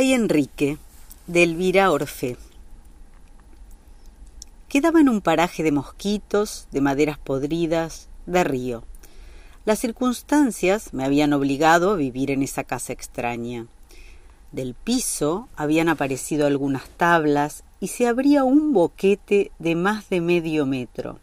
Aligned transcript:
Enrique, 0.00 0.78
de 1.26 1.42
Elvira 1.42 1.90
Orfe. 1.90 2.36
Quedaba 4.68 5.00
en 5.00 5.08
un 5.08 5.20
paraje 5.20 5.62
de 5.62 5.72
mosquitos, 5.72 6.68
de 6.70 6.80
maderas 6.80 7.18
podridas, 7.18 8.08
de 8.26 8.44
río. 8.44 8.84
Las 9.64 9.80
circunstancias 9.80 10.94
me 10.94 11.04
habían 11.04 11.32
obligado 11.32 11.90
a 11.90 11.96
vivir 11.96 12.30
en 12.30 12.42
esa 12.42 12.64
casa 12.64 12.92
extraña. 12.92 13.66
Del 14.52 14.74
piso 14.74 15.48
habían 15.56 15.88
aparecido 15.88 16.46
algunas 16.46 16.88
tablas 16.90 17.64
y 17.80 17.88
se 17.88 18.06
abría 18.06 18.44
un 18.44 18.72
boquete 18.72 19.50
de 19.58 19.74
más 19.74 20.08
de 20.10 20.20
medio 20.20 20.64
metro. 20.64 21.18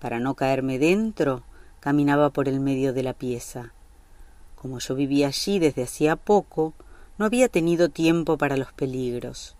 Para 0.00 0.18
no 0.18 0.34
caerme 0.34 0.78
dentro, 0.80 1.44
caminaba 1.80 2.30
por 2.30 2.48
el 2.48 2.58
medio 2.60 2.92
de 2.92 3.04
la 3.04 3.14
pieza. 3.14 3.72
Como 4.56 4.80
yo 4.80 4.96
vivía 4.96 5.28
allí 5.28 5.60
desde 5.60 5.84
hacía 5.84 6.16
poco, 6.16 6.74
no 7.18 7.26
había 7.26 7.48
tenido 7.48 7.88
tiempo 7.88 8.38
para 8.38 8.56
los 8.56 8.72
peligros. 8.72 9.56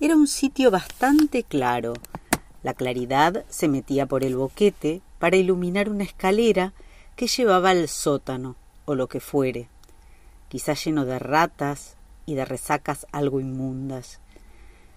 Era 0.00 0.16
un 0.16 0.26
sitio 0.26 0.70
bastante 0.70 1.42
claro. 1.42 1.92
La 2.62 2.74
claridad 2.74 3.44
se 3.48 3.68
metía 3.68 4.06
por 4.06 4.24
el 4.24 4.36
boquete 4.36 5.02
para 5.18 5.36
iluminar 5.36 5.88
una 5.88 6.04
escalera 6.04 6.72
que 7.14 7.28
llevaba 7.28 7.70
al 7.70 7.88
sótano, 7.88 8.56
o 8.84 8.94
lo 8.94 9.08
que 9.08 9.20
fuere, 9.20 9.68
quizá 10.48 10.74
lleno 10.74 11.04
de 11.04 11.18
ratas 11.18 11.96
y 12.26 12.34
de 12.34 12.44
resacas 12.44 13.06
algo 13.12 13.40
inmundas. 13.40 14.20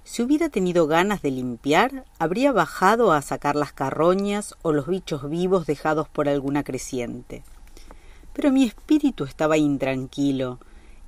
Si 0.03 0.23
hubiera 0.23 0.49
tenido 0.49 0.87
ganas 0.87 1.21
de 1.21 1.31
limpiar, 1.31 2.05
habría 2.17 2.51
bajado 2.51 3.11
a 3.11 3.21
sacar 3.21 3.55
las 3.55 3.73
carroñas 3.73 4.55
o 4.63 4.71
los 4.71 4.88
bichos 4.88 5.29
vivos 5.29 5.66
dejados 5.66 6.09
por 6.09 6.27
alguna 6.27 6.63
creciente. 6.63 7.44
Pero 8.33 8.51
mi 8.51 8.63
espíritu 8.63 9.25
estaba 9.25 9.57
intranquilo, 9.57 10.59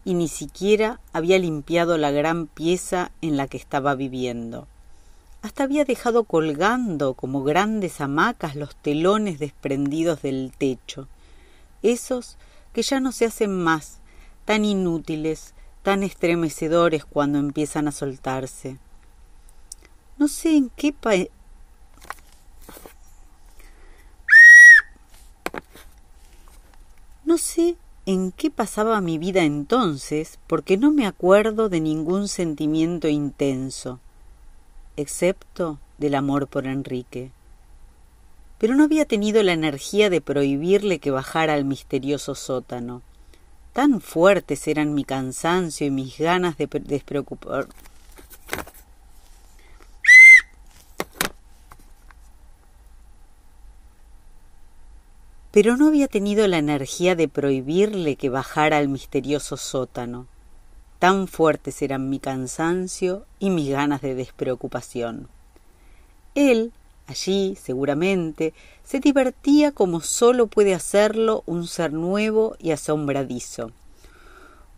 y 0.04 0.14
ni 0.14 0.28
siquiera 0.28 1.00
había 1.14 1.38
limpiado 1.40 1.98
la 1.98 2.12
gran 2.12 2.48
pieza 2.48 3.12
en 3.22 3.38
la 3.38 3.48
que 3.48 3.58
estaba 3.58 3.96
viviendo. 3.96 4.68
Hasta 5.42 5.64
había 5.64 5.86
dejado 5.86 6.24
colgando 6.24 7.14
como 7.14 7.44
grandes 7.44 8.02
hamacas 8.02 8.56
los 8.56 8.76
telones 8.76 9.40
desprendidos 9.40 10.22
del 10.22 10.52
techo, 10.58 11.08
esos 11.82 12.38
que 12.74 12.84
ya 12.84 13.00
no 13.00 13.12
se 13.12 13.26
hacen 13.26 13.52
más, 13.64 14.00
tan 14.46 14.66
inútiles, 14.66 15.54
tan 15.84 16.04
estremecedores 16.04 17.06
cuando 17.06 17.40
empiezan 17.40 17.88
a 17.88 17.92
soltarse. 17.92 18.78
No 20.18 20.28
sé 20.28 20.56
en 20.56 20.70
qué 20.70 20.94
No 27.26 27.38
sé 27.38 27.78
en 28.06 28.32
qué 28.32 28.50
pasaba 28.50 29.00
mi 29.02 29.18
vida 29.18 29.44
entonces, 29.44 30.40
porque 30.48 30.78
no 30.78 30.92
me 30.92 31.06
acuerdo 31.06 31.70
de 31.70 31.80
ningún 31.80 32.28
sentimiento 32.28 33.08
intenso, 33.08 34.00
excepto 34.98 35.80
del 35.98 36.16
amor 36.16 36.48
por 36.48 36.66
Enrique. 36.66 37.32
Pero 38.58 38.76
no 38.76 38.84
había 38.84 39.06
tenido 39.06 39.42
la 39.44 39.54
energía 39.54 40.10
de 40.10 40.22
prohibirle 40.22 41.00
que 41.00 41.12
bajara 41.12 41.54
al 41.54 41.66
misterioso 41.66 42.36
sótano. 42.36 43.02
Tan 43.74 44.02
fuertes 44.02 44.68
eran 44.68 44.94
mi 44.94 45.04
cansancio 45.04 45.88
y 45.88 45.92
mis 45.92 46.18
ganas 46.18 46.58
de 46.58 46.68
despreocupar, 46.68 47.68
pero 55.52 55.76
no 55.76 55.88
había 55.88 56.08
tenido 56.08 56.48
la 56.48 56.58
energía 56.58 57.16
de 57.16 57.28
prohibirle 57.28 58.16
que 58.16 58.30
bajara 58.30 58.78
al 58.78 58.88
misterioso 58.88 59.58
sótano. 59.58 60.28
Tan 60.98 61.28
fuertes 61.28 61.82
eran 61.82 62.10
mi 62.10 62.20
cansancio 62.20 63.26
y 63.40 63.50
mis 63.50 63.70
ganas 63.70 64.02
de 64.02 64.16
despreocupación. 64.16 65.28
Él, 66.36 66.72
allí, 67.08 67.58
seguramente, 67.62 68.54
se 68.84 69.02
divertía 69.02 69.74
como 69.74 70.00
sólo 70.00 70.48
puede 70.48 70.74
hacerlo 70.74 71.44
un 71.46 71.68
ser 71.68 71.92
nuevo 71.92 72.56
y 72.60 72.72
asombradizo. 72.72 73.72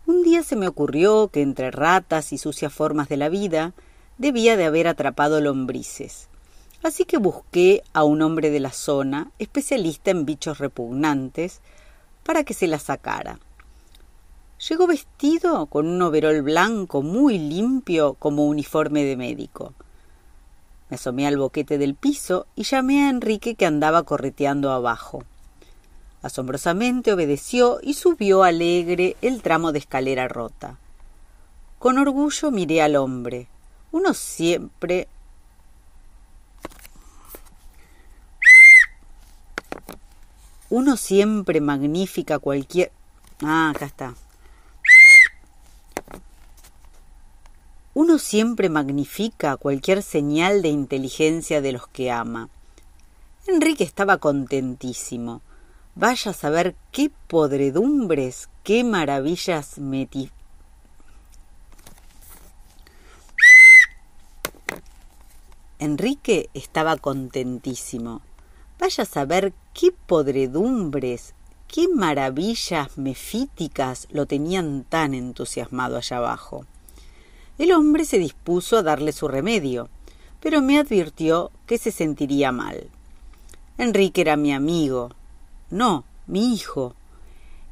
Un 0.06 0.22
día 0.22 0.42
se 0.42 0.56
me 0.56 0.66
ocurrió 0.66 1.28
que 1.28 1.42
entre 1.42 1.70
ratas 1.70 2.32
y 2.32 2.38
sucias 2.38 2.72
formas 2.72 3.08
de 3.08 3.16
la 3.16 3.28
vida 3.28 3.72
debía 4.18 4.56
de 4.56 4.64
haber 4.64 4.88
atrapado 4.88 5.40
lombrices 5.40 6.28
Así 6.84 7.06
que 7.06 7.16
busqué 7.16 7.82
a 7.94 8.04
un 8.04 8.20
hombre 8.20 8.50
de 8.50 8.60
la 8.60 8.70
zona, 8.70 9.30
especialista 9.38 10.10
en 10.10 10.26
bichos 10.26 10.58
repugnantes, 10.58 11.62
para 12.24 12.44
que 12.44 12.52
se 12.52 12.66
la 12.66 12.78
sacara. 12.78 13.40
Llegó 14.68 14.86
vestido 14.86 15.64
con 15.64 15.86
un 15.88 16.02
overol 16.02 16.42
blanco 16.42 17.00
muy 17.00 17.38
limpio 17.38 18.12
como 18.18 18.44
uniforme 18.44 19.02
de 19.02 19.16
médico. 19.16 19.72
Me 20.90 20.96
asomé 20.96 21.26
al 21.26 21.38
boquete 21.38 21.78
del 21.78 21.94
piso 21.94 22.46
y 22.54 22.64
llamé 22.64 23.06
a 23.06 23.08
Enrique 23.08 23.54
que 23.54 23.64
andaba 23.64 24.02
correteando 24.02 24.70
abajo. 24.70 25.24
Asombrosamente 26.20 27.14
obedeció 27.14 27.78
y 27.82 27.94
subió 27.94 28.42
alegre 28.42 29.16
el 29.22 29.40
tramo 29.40 29.72
de 29.72 29.78
escalera 29.78 30.28
rota. 30.28 30.76
Con 31.78 31.96
orgullo 31.96 32.50
miré 32.50 32.82
al 32.82 32.96
hombre. 32.96 33.48
Uno 33.90 34.12
siempre 34.12 35.08
Uno 40.70 40.96
siempre 40.96 41.60
magnifica 41.60 42.38
cualquier... 42.38 42.90
Ah, 43.42 43.70
acá 43.70 43.86
está. 43.86 44.14
Uno 47.92 48.18
siempre 48.18 48.68
magnifica 48.68 49.56
cualquier 49.56 50.02
señal 50.02 50.62
de 50.62 50.68
inteligencia 50.68 51.60
de 51.60 51.72
los 51.72 51.86
que 51.86 52.10
ama. 52.10 52.48
Enrique 53.46 53.84
estaba 53.84 54.18
contentísimo. 54.18 55.42
Vaya 55.94 56.32
a 56.32 56.34
saber 56.34 56.74
qué 56.90 57.12
podredumbres, 57.28 58.48
qué 58.64 58.82
maravillas 58.82 59.78
metí. 59.78 60.30
Enrique 65.78 66.48
estaba 66.54 66.96
contentísimo. 66.96 68.22
Vaya 68.78 69.02
a 69.02 69.06
saber 69.06 69.52
qué 69.74 69.92
podredumbres, 69.92 71.34
qué 71.66 71.88
maravillas 71.88 72.96
mefíticas 72.96 74.06
lo 74.10 74.26
tenían 74.26 74.84
tan 74.84 75.12
entusiasmado 75.12 75.96
allá 75.96 76.18
abajo. 76.18 76.64
El 77.58 77.72
hombre 77.72 78.04
se 78.04 78.18
dispuso 78.18 78.78
a 78.78 78.82
darle 78.82 79.12
su 79.12 79.28
remedio, 79.28 79.88
pero 80.40 80.62
me 80.62 80.78
advirtió 80.78 81.50
que 81.66 81.78
se 81.78 81.90
sentiría 81.90 82.52
mal. 82.52 82.88
Enrique 83.76 84.20
era 84.20 84.36
mi 84.36 84.52
amigo, 84.52 85.10
no, 85.70 86.04
mi 86.28 86.54
hijo, 86.54 86.94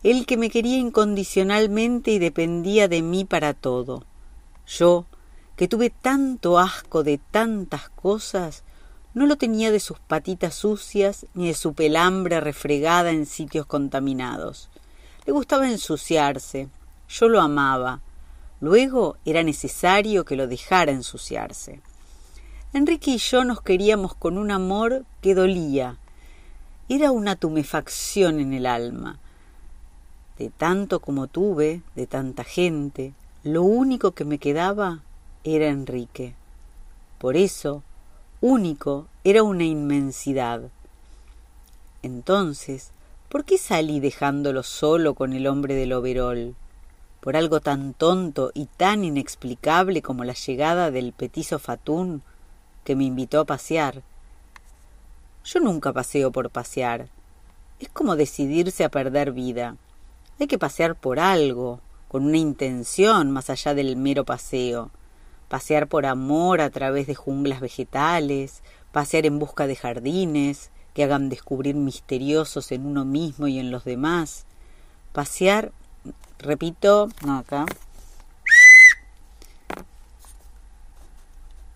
el 0.02 0.26
que 0.26 0.36
me 0.36 0.50
quería 0.50 0.78
incondicionalmente 0.78 2.10
y 2.10 2.18
dependía 2.18 2.88
de 2.88 3.02
mí 3.02 3.24
para 3.24 3.54
todo. 3.54 4.04
Yo, 4.66 5.06
que 5.54 5.68
tuve 5.68 5.90
tanto 5.90 6.58
asco 6.58 7.04
de 7.04 7.18
tantas 7.18 7.88
cosas, 7.90 8.64
no 9.14 9.26
lo 9.26 9.36
tenía 9.36 9.70
de 9.70 9.80
sus 9.80 9.98
patitas 9.98 10.54
sucias 10.54 11.26
ni 11.34 11.48
de 11.48 11.54
su 11.54 11.74
pelambre 11.74 12.40
refregada 12.40 13.10
en 13.10 13.26
sitios 13.26 13.66
contaminados. 13.66 14.70
Le 15.26 15.32
gustaba 15.32 15.68
ensuciarse. 15.68 16.68
Yo 17.08 17.28
lo 17.28 17.40
amaba. 17.40 18.00
Luego 18.60 19.16
era 19.24 19.42
necesario 19.42 20.24
que 20.24 20.36
lo 20.36 20.46
dejara 20.46 20.92
ensuciarse. 20.92 21.80
Enrique 22.72 23.10
y 23.10 23.18
yo 23.18 23.44
nos 23.44 23.60
queríamos 23.60 24.14
con 24.14 24.38
un 24.38 24.50
amor 24.50 25.04
que 25.20 25.34
dolía. 25.34 25.98
Era 26.88 27.10
una 27.10 27.36
tumefacción 27.36 28.40
en 28.40 28.54
el 28.54 28.66
alma. 28.66 29.18
De 30.38 30.48
tanto 30.48 31.00
como 31.00 31.26
tuve, 31.26 31.82
de 31.94 32.06
tanta 32.06 32.44
gente, 32.44 33.12
lo 33.44 33.62
único 33.62 34.12
que 34.12 34.24
me 34.24 34.38
quedaba 34.38 35.00
era 35.44 35.66
Enrique. 35.66 36.34
Por 37.18 37.36
eso, 37.36 37.82
único, 38.40 39.06
era 39.24 39.44
una 39.44 39.62
inmensidad. 39.62 40.62
Entonces, 42.02 42.90
¿por 43.28 43.44
qué 43.44 43.56
salí 43.56 44.00
dejándolo 44.00 44.64
solo 44.64 45.14
con 45.14 45.32
el 45.32 45.46
hombre 45.46 45.76
del 45.76 45.92
overol? 45.92 46.56
¿Por 47.20 47.36
algo 47.36 47.60
tan 47.60 47.94
tonto 47.94 48.50
y 48.52 48.66
tan 48.66 49.04
inexplicable 49.04 50.02
como 50.02 50.24
la 50.24 50.32
llegada 50.32 50.90
del 50.90 51.12
petizo 51.12 51.60
Fatún 51.60 52.22
que 52.82 52.96
me 52.96 53.04
invitó 53.04 53.38
a 53.38 53.44
pasear? 53.44 54.02
Yo 55.44 55.60
nunca 55.60 55.92
paseo 55.92 56.32
por 56.32 56.50
pasear. 56.50 57.06
Es 57.78 57.90
como 57.90 58.16
decidirse 58.16 58.82
a 58.82 58.88
perder 58.88 59.30
vida. 59.30 59.76
Hay 60.40 60.48
que 60.48 60.58
pasear 60.58 60.96
por 60.96 61.20
algo, 61.20 61.78
con 62.08 62.26
una 62.26 62.38
intención 62.38 63.30
más 63.30 63.50
allá 63.50 63.72
del 63.72 63.94
mero 63.94 64.24
paseo 64.24 64.90
pasear 65.52 65.86
por 65.86 66.06
amor 66.06 66.62
a 66.62 66.70
través 66.70 67.06
de 67.06 67.14
junglas 67.14 67.60
vegetales, 67.60 68.62
pasear 68.90 69.26
en 69.26 69.38
busca 69.38 69.66
de 69.66 69.76
jardines 69.76 70.70
que 70.94 71.04
hagan 71.04 71.28
descubrir 71.28 71.74
misteriosos 71.74 72.72
en 72.72 72.86
uno 72.86 73.04
mismo 73.04 73.48
y 73.48 73.58
en 73.58 73.70
los 73.70 73.84
demás, 73.84 74.46
pasear, 75.12 75.70
repito, 76.38 77.10
no 77.22 77.36
acá, 77.36 77.66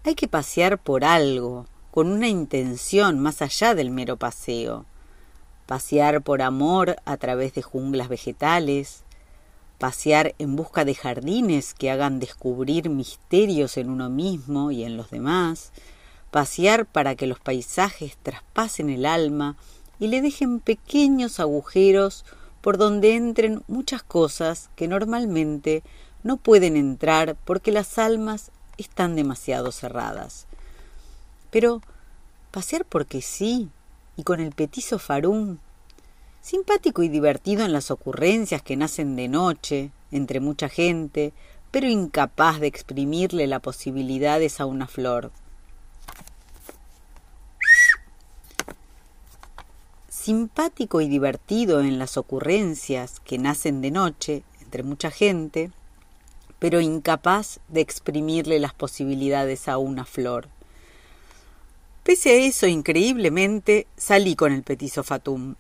hay 0.05 0.15
que 0.15 0.27
pasear 0.27 0.79
por 0.79 1.05
algo, 1.05 1.67
con 1.91 2.11
una 2.11 2.29
intención 2.29 3.21
más 3.21 3.43
allá 3.43 3.75
del 3.75 3.91
mero 3.91 4.17
paseo. 4.17 4.87
Pasear 5.67 6.23
por 6.23 6.41
amor 6.41 6.97
a 7.05 7.19
través 7.19 7.53
de 7.53 7.61
junglas 7.61 8.09
vegetales, 8.09 9.05
pasear 9.79 10.35
en 10.39 10.57
busca 10.57 10.85
de 10.85 10.95
jardines 10.95 11.75
que 11.75 11.91
hagan 11.91 12.19
descubrir 12.19 12.89
misterios 12.89 13.77
en 13.77 13.91
uno 13.91 14.09
mismo 14.09 14.71
y 14.71 14.85
en 14.85 14.97
los 14.97 15.11
demás, 15.11 15.73
pasear 16.31 16.87
para 16.87 17.15
que 17.15 17.27
los 17.27 17.41
paisajes 17.41 18.17
traspasen 18.23 18.91
el 18.91 19.07
alma 19.07 19.57
y 19.99 20.09
le 20.09 20.21
dejen 20.23 20.61
pequeños 20.61 21.41
agujeros 21.41 22.25
por 22.61 22.79
donde 22.79 23.15
entren 23.15 23.63
muchas 23.69 24.03
cosas 24.03 24.71
que 24.77 24.89
normalmente 24.89 25.83
no 26.23 26.37
pueden 26.37 26.77
entrar 26.77 27.37
porque 27.45 27.71
las 27.71 27.99
almas 27.99 28.51
están 28.79 29.15
demasiado 29.15 29.73
cerradas. 29.73 30.47
Pero 31.51 31.81
pasear 32.51 32.85
porque 32.85 33.23
sí, 33.23 33.69
y 34.17 34.25
con 34.25 34.41
el 34.41 34.53
petizo 34.53 34.99
farún, 34.99 35.61
simpático 36.47 37.03
y 37.03 37.09
divertido 37.09 37.65
en 37.65 37.73
las 37.73 37.91
ocurrencias 37.91 38.63
que 38.63 38.77
nacen 38.77 39.17
de 39.17 39.27
noche, 39.27 39.91
entre 40.13 40.39
mucha 40.39 40.69
gente, 40.69 41.33
pero 41.73 41.89
incapaz 41.89 42.61
de 42.61 42.69
exprimirle 42.69 43.49
las 43.49 43.61
posibilidades 43.61 44.61
a 44.61 44.67
una 44.67 44.87
flor. 44.87 45.33
Simpático 50.09 51.01
y 51.01 51.09
divertido 51.09 51.81
en 51.81 51.99
las 51.99 52.17
ocurrencias 52.17 53.19
que 53.19 53.39
nacen 53.39 53.81
de 53.81 53.91
noche, 53.91 54.45
entre 54.63 54.85
mucha 54.85 55.11
gente, 55.11 55.73
pero 56.61 56.81
incapaz 56.81 57.59
de 57.67 57.81
exprimirle 57.81 58.61
las 58.61 58.73
posibilidades 58.73 59.67
a 59.67 59.79
una 59.79 60.05
flor. 60.05 60.47
Pese 62.05 62.31
a 62.31 62.35
eso, 62.35 62.69
increíblemente, 62.69 63.89
salí 63.97 64.37
con 64.37 64.53
el 64.53 64.63
petizo 64.63 65.03
fatum. 65.03 65.57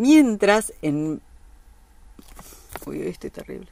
Mientras 0.00 0.72
en... 0.80 1.20
Uy, 2.86 3.02
este 3.02 3.26
es 3.26 3.34
terrible. 3.34 3.68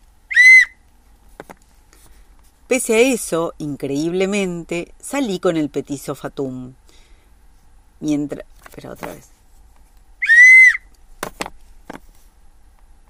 Pese 2.67 2.97
a 2.97 2.99
eso, 2.99 3.55
increíblemente, 3.57 4.93
salí 5.01 5.39
con 5.39 5.57
el 5.57 5.71
petizo 5.71 6.15
fatum. 6.15 6.75
Mientras... 8.01 8.45
Espera, 8.63 8.91
otra 8.91 9.15
vez. 9.15 9.31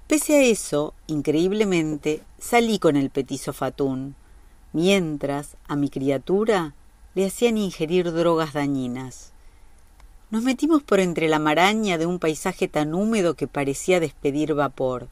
Pese 0.07 0.37
a 0.37 0.41
eso, 0.43 0.93
increíblemente, 1.07 2.23
salí 2.39 2.79
con 2.79 2.95
el 2.95 3.09
petizo 3.09 3.51
fatún, 3.51 4.15
mientras 4.71 5.57
a 5.67 5.75
mi 5.75 5.89
criatura 5.89 6.73
le 7.15 7.25
hacían 7.25 7.57
ingerir 7.57 8.13
drogas 8.13 8.53
dañinas. 8.53 9.33
Nos 10.31 10.43
metimos 10.43 10.83
por 10.83 10.99
entre 10.99 11.27
la 11.27 11.39
maraña 11.39 11.97
de 11.97 12.05
un 12.05 12.19
paisaje 12.19 12.67
tan 12.67 12.93
húmedo 12.93 13.33
que 13.33 13.47
parecía 13.47 13.99
despedir 13.99 14.53
vapor, 14.53 15.07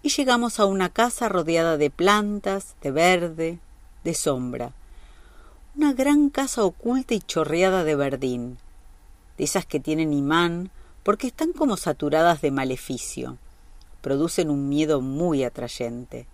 y 0.00 0.10
llegamos 0.10 0.60
a 0.60 0.66
una 0.66 0.90
casa 0.90 1.28
rodeada 1.28 1.76
de 1.76 1.90
plantas, 1.90 2.76
de 2.80 2.92
verde, 2.92 3.58
de 4.04 4.14
sombra. 4.14 4.72
Una 5.74 5.92
gran 5.92 6.30
casa 6.30 6.62
oculta 6.62 7.14
y 7.14 7.20
chorreada 7.20 7.82
de 7.82 7.96
verdín, 7.96 8.58
de 9.38 9.44
esas 9.44 9.66
que 9.66 9.80
tienen 9.80 10.12
imán 10.12 10.70
porque 11.02 11.26
están 11.26 11.52
como 11.52 11.76
saturadas 11.76 12.40
de 12.40 12.52
maleficio. 12.52 13.38
Producen 14.02 14.50
un 14.50 14.68
miedo 14.68 15.00
muy 15.00 15.42
atrayente. 15.42 16.26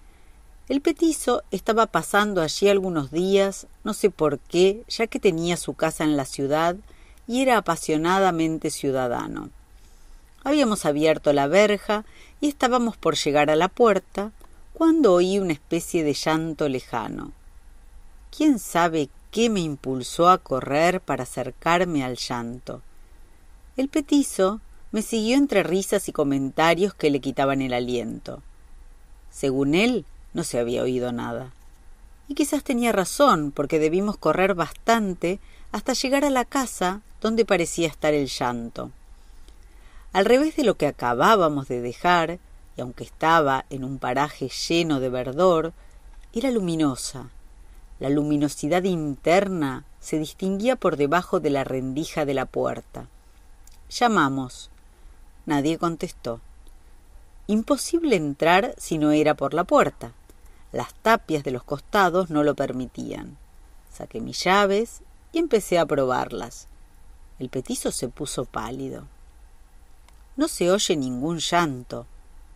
El 0.68 0.82
petizo 0.82 1.42
estaba 1.50 1.86
pasando 1.86 2.42
allí 2.42 2.68
algunos 2.68 3.10
días, 3.10 3.66
no 3.82 3.94
sé 3.94 4.10
por 4.10 4.38
qué, 4.38 4.84
ya 4.88 5.06
que 5.06 5.18
tenía 5.18 5.56
su 5.56 5.72
casa 5.72 6.04
en 6.04 6.18
la 6.18 6.26
ciudad 6.26 6.76
y 7.30 7.42
era 7.42 7.58
apasionadamente 7.58 8.70
ciudadano. 8.70 9.50
Habíamos 10.42 10.84
abierto 10.84 11.32
la 11.32 11.46
verja 11.46 12.04
y 12.40 12.48
estábamos 12.48 12.96
por 12.96 13.14
llegar 13.14 13.50
a 13.50 13.54
la 13.54 13.68
puerta 13.68 14.32
cuando 14.74 15.12
oí 15.12 15.38
una 15.38 15.52
especie 15.52 16.02
de 16.02 16.12
llanto 16.12 16.68
lejano. 16.68 17.30
¿Quién 18.36 18.58
sabe 18.58 19.10
qué 19.30 19.48
me 19.48 19.60
impulsó 19.60 20.28
a 20.28 20.38
correr 20.38 21.00
para 21.00 21.22
acercarme 21.22 22.02
al 22.02 22.16
llanto? 22.16 22.82
El 23.76 23.88
petizo 23.88 24.60
me 24.90 25.00
siguió 25.00 25.36
entre 25.36 25.62
risas 25.62 26.08
y 26.08 26.12
comentarios 26.12 26.94
que 26.94 27.10
le 27.10 27.20
quitaban 27.20 27.62
el 27.62 27.74
aliento. 27.74 28.42
Según 29.30 29.76
él, 29.76 30.04
no 30.34 30.42
se 30.42 30.58
había 30.58 30.82
oído 30.82 31.12
nada. 31.12 31.52
Y 32.26 32.34
quizás 32.34 32.64
tenía 32.64 32.90
razón, 32.90 33.52
porque 33.52 33.78
debimos 33.78 34.16
correr 34.16 34.54
bastante 34.54 35.38
hasta 35.72 35.92
llegar 35.92 36.24
a 36.24 36.30
la 36.30 36.44
casa 36.44 37.00
donde 37.20 37.44
parecía 37.44 37.88
estar 37.88 38.14
el 38.14 38.26
llanto. 38.26 38.90
Al 40.12 40.24
revés 40.24 40.56
de 40.56 40.64
lo 40.64 40.76
que 40.76 40.86
acabábamos 40.86 41.68
de 41.68 41.80
dejar, 41.80 42.38
y 42.76 42.80
aunque 42.80 43.04
estaba 43.04 43.66
en 43.70 43.84
un 43.84 43.98
paraje 43.98 44.48
lleno 44.48 44.98
de 45.00 45.08
verdor, 45.08 45.72
era 46.32 46.50
luminosa. 46.50 47.28
La 48.00 48.08
luminosidad 48.08 48.84
interna 48.84 49.84
se 50.00 50.18
distinguía 50.18 50.76
por 50.76 50.96
debajo 50.96 51.38
de 51.38 51.50
la 51.50 51.64
rendija 51.64 52.24
de 52.24 52.34
la 52.34 52.46
puerta. 52.46 53.06
Llamamos. 53.90 54.70
Nadie 55.46 55.78
contestó. 55.78 56.40
Imposible 57.46 58.16
entrar 58.16 58.74
si 58.78 58.98
no 58.98 59.10
era 59.10 59.34
por 59.34 59.54
la 59.54 59.64
puerta. 59.64 60.12
Las 60.72 60.94
tapias 60.94 61.44
de 61.44 61.50
los 61.50 61.64
costados 61.64 62.30
no 62.30 62.42
lo 62.42 62.54
permitían. 62.54 63.36
Saqué 63.92 64.20
mis 64.20 64.42
llaves 64.44 65.02
y 65.32 65.38
empecé 65.38 65.78
a 65.78 65.86
probarlas. 65.86 66.66
El 67.38 67.48
petizo 67.48 67.90
se 67.90 68.08
puso 68.08 68.44
pálido. 68.44 69.04
No 70.36 70.48
se 70.48 70.70
oye 70.70 70.96
ningún 70.96 71.38
llanto. 71.38 72.06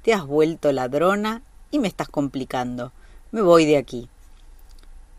Te 0.02 0.12
has 0.12 0.26
vuelto 0.26 0.72
ladrona 0.72 1.42
y 1.70 1.78
me 1.78 1.88
estás 1.88 2.08
complicando. 2.08 2.92
Me 3.32 3.42
voy 3.42 3.64
de 3.64 3.76
aquí. 3.76 4.08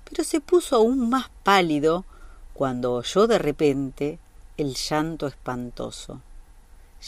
Pero 0.09 0.23
se 0.23 0.39
puso 0.39 0.75
aún 0.75 1.09
más 1.09 1.29
pálido 1.43 2.05
cuando 2.53 2.93
oyó 2.93 3.27
de 3.27 3.39
repente 3.39 4.19
el 4.57 4.75
llanto 4.75 5.27
espantoso. 5.27 6.21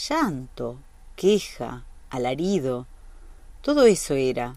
Llanto, 0.09 0.79
queja, 1.15 1.83
alarido, 2.09 2.85
todo 3.61 3.85
eso 3.85 4.13
era, 4.13 4.55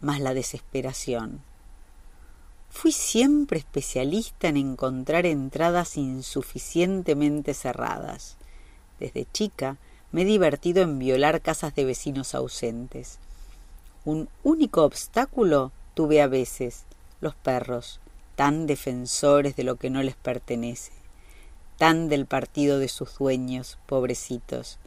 más 0.00 0.20
la 0.20 0.34
desesperación. 0.34 1.42
Fui 2.70 2.92
siempre 2.92 3.58
especialista 3.58 4.48
en 4.48 4.56
encontrar 4.56 5.26
entradas 5.26 5.96
insuficientemente 5.96 7.54
cerradas. 7.54 8.36
Desde 9.00 9.26
chica 9.32 9.78
me 10.12 10.22
he 10.22 10.24
divertido 10.24 10.82
en 10.82 10.98
violar 10.98 11.40
casas 11.40 11.74
de 11.74 11.84
vecinos 11.84 12.34
ausentes. 12.34 13.18
Un 14.04 14.28
único 14.42 14.84
obstáculo 14.84 15.72
tuve 15.94 16.22
a 16.22 16.28
veces, 16.28 16.84
los 17.20 17.34
perros, 17.34 18.00
tan 18.36 18.66
defensores 18.66 19.56
de 19.56 19.64
lo 19.64 19.76
que 19.76 19.90
no 19.90 20.02
les 20.02 20.14
pertenece, 20.14 20.92
tan 21.76 22.08
del 22.08 22.26
partido 22.26 22.78
de 22.78 22.88
sus 22.88 23.18
dueños, 23.18 23.78
pobrecitos. 23.86 24.78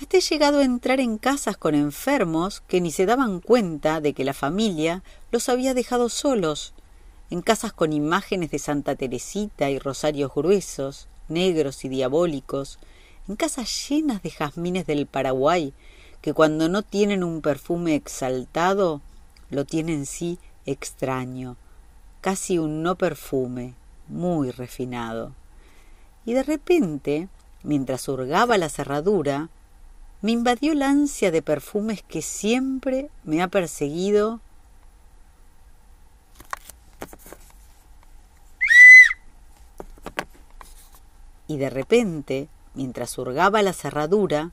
Hasta 0.00 0.16
he 0.16 0.20
llegado 0.20 0.58
a 0.58 0.64
entrar 0.64 0.98
en 0.98 1.18
casas 1.18 1.56
con 1.56 1.74
enfermos 1.74 2.62
que 2.66 2.80
ni 2.80 2.90
se 2.90 3.06
daban 3.06 3.40
cuenta 3.40 4.00
de 4.00 4.14
que 4.14 4.24
la 4.24 4.32
familia 4.32 5.02
los 5.30 5.48
había 5.48 5.74
dejado 5.74 6.08
solos, 6.08 6.72
en 7.30 7.42
casas 7.42 7.72
con 7.72 7.92
imágenes 7.92 8.50
de 8.50 8.58
Santa 8.58 8.94
Teresita 8.94 9.70
y 9.70 9.78
rosarios 9.78 10.32
gruesos, 10.34 11.08
negros 11.28 11.84
y 11.84 11.88
diabólicos, 11.88 12.78
en 13.28 13.36
casas 13.36 13.88
llenas 13.88 14.22
de 14.22 14.30
jazmines 14.30 14.86
del 14.86 15.06
Paraguay, 15.06 15.72
que 16.20 16.34
cuando 16.34 16.68
no 16.68 16.82
tienen 16.82 17.24
un 17.24 17.40
perfume 17.40 17.94
exaltado, 17.94 19.00
lo 19.50 19.64
tienen 19.64 20.06
sí 20.06 20.38
extraño, 20.66 21.56
casi 22.20 22.58
un 22.58 22.82
no 22.82 22.96
perfume, 22.96 23.74
muy 24.08 24.50
refinado. 24.50 25.32
Y 26.24 26.34
de 26.34 26.42
repente, 26.42 27.28
mientras 27.62 28.08
hurgaba 28.08 28.58
la 28.58 28.68
cerradura, 28.68 29.48
me 30.22 30.32
invadió 30.32 30.74
la 30.74 30.88
ansia 30.88 31.30
de 31.30 31.42
perfumes 31.42 32.02
que 32.02 32.22
siempre 32.22 33.10
me 33.24 33.42
ha 33.42 33.48
perseguido 33.48 34.40
y 41.54 41.56
de 41.56 41.70
repente, 41.70 42.48
mientras 42.74 43.16
hurgaba 43.16 43.62
la 43.62 43.72
cerradura, 43.72 44.50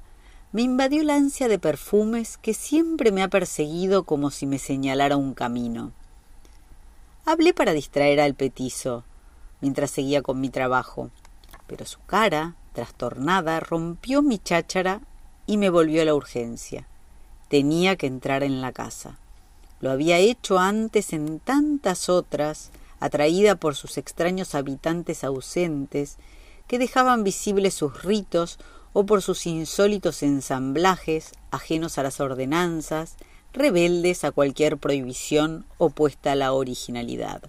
me 0.51 0.61
invadió 0.61 1.03
la 1.03 1.15
ansia 1.15 1.47
de 1.47 1.57
perfumes 1.57 2.37
que 2.37 2.53
siempre 2.53 3.11
me 3.11 3.23
ha 3.23 3.27
perseguido 3.27 4.03
como 4.03 4.29
si 4.29 4.45
me 4.45 4.59
señalara 4.59 5.17
un 5.17 5.33
camino. 5.33 5.93
Hablé 7.25 7.55
para 7.55 7.73
distraer 7.73 8.21
al 8.21 8.35
petizo, 8.35 9.03
mientras 9.61 9.89
seguía 9.89 10.21
con 10.21 10.39
mi 10.39 10.49
trabajo, 10.49 11.09
pero 11.65 11.87
su 11.87 11.99
cara, 12.05 12.53
trastornada, 12.73 13.59
rompió 13.59 14.21
mi 14.21 14.37
cháchara 14.37 15.01
y 15.47 15.57
me 15.57 15.71
volvió 15.71 16.03
a 16.03 16.05
la 16.05 16.13
urgencia. 16.13 16.85
Tenía 17.47 17.95
que 17.95 18.05
entrar 18.05 18.43
en 18.43 18.61
la 18.61 18.71
casa. 18.73 19.17
Lo 19.79 19.89
había 19.89 20.19
hecho 20.19 20.59
antes 20.59 21.13
en 21.13 21.39
tantas 21.39 22.09
otras, 22.09 22.69
atraída 22.99 23.55
por 23.55 23.75
sus 23.75 23.97
extraños 23.97 24.53
habitantes 24.53 25.23
ausentes, 25.23 26.17
que 26.67 26.79
dejaban 26.79 27.23
visibles 27.23 27.73
sus 27.73 28.03
ritos 28.03 28.59
o 28.93 29.05
por 29.05 29.21
sus 29.21 29.45
insólitos 29.45 30.23
ensamblajes, 30.23 31.31
ajenos 31.51 31.97
a 31.97 32.03
las 32.03 32.19
ordenanzas, 32.19 33.15
rebeldes 33.53 34.23
a 34.23 34.31
cualquier 34.31 34.77
prohibición 34.77 35.65
opuesta 35.77 36.33
a 36.33 36.35
la 36.35 36.53
originalidad. 36.53 37.41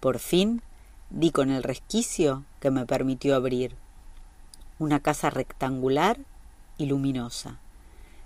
Por 0.00 0.18
fin 0.18 0.62
di 1.10 1.30
con 1.30 1.50
el 1.50 1.62
resquicio 1.62 2.44
que 2.60 2.70
me 2.70 2.86
permitió 2.86 3.34
abrir. 3.34 3.76
Una 4.78 5.00
casa 5.00 5.30
rectangular 5.30 6.18
y 6.78 6.86
luminosa. 6.86 7.58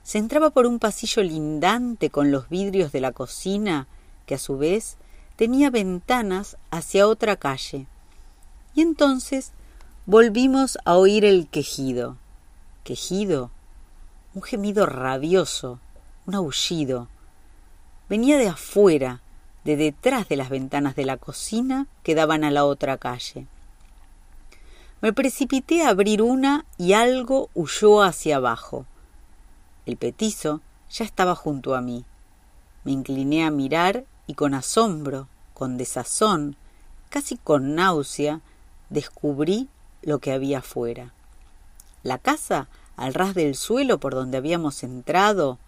Se 0.02 0.19
entraba 0.19 0.50
por 0.50 0.66
un 0.66 0.78
pasillo 0.78 1.23
lindante 1.23 2.11
con 2.11 2.31
los 2.31 2.49
vidrios 2.49 2.93
de 2.93 3.00
la 3.00 3.12
cocina, 3.12 3.88
que 4.26 4.35
a 4.35 4.38
su 4.38 4.59
vez 4.59 4.97
tenía 5.37 5.71
ventanas 5.71 6.57
hacia 6.71 7.09
otra 7.09 7.37
calle. 7.37 7.87
Y 8.75 8.83
entonces 8.83 9.52
volvimos 10.06 10.76
a 10.84 10.96
oír 10.96 11.25
el 11.25 11.49
quejido. 11.49 12.18
Quejido, 12.84 13.50
un 14.34 14.42
gemido 14.42 14.84
rabioso, 14.84 15.80
un 16.26 16.34
aullido. 16.34 17.08
Venía 18.11 18.37
de 18.37 18.49
afuera, 18.49 19.23
de 19.64 19.76
detrás 19.76 20.28
de 20.28 20.37
las 20.37 20.50
ventanas 20.50 20.94
de 20.94 21.06
la 21.06 21.16
cocina 21.16 21.87
que 22.02 22.14
daban 22.14 22.44
a 22.44 22.50
la 22.50 22.66
otra 22.66 22.99
calle. 22.99 23.46
Me 25.00 25.14
precipité 25.14 25.82
a 25.82 25.88
abrir 25.88 26.20
una 26.20 26.66
y 26.76 26.92
algo 26.92 27.49
huyó 27.54 28.02
hacia 28.02 28.37
abajo. 28.37 28.84
El 29.87 29.96
petizo 29.96 30.61
ya 30.90 31.06
estaba 31.06 31.34
junto 31.34 31.75
a 31.75 31.80
mí. 31.80 32.04
Me 32.84 32.92
incliné 32.92 33.44
a 33.44 33.50
mirar 33.50 34.04
y 34.26 34.34
con 34.34 34.52
asombro, 34.52 35.28
con 35.54 35.78
desazón, 35.78 36.56
casi 37.08 37.38
con 37.38 37.75
náusea, 37.75 38.42
descubrí 38.90 39.68
lo 40.04 40.18
que 40.18 40.32
había 40.32 40.58
afuera. 40.58 41.12
La 42.02 42.18
casa, 42.18 42.68
al 42.96 43.14
ras 43.14 43.34
del 43.34 43.54
suelo 43.54 43.99
por 43.99 44.14
donde 44.14 44.38
habíamos 44.38 44.82
entrado, 44.82 45.58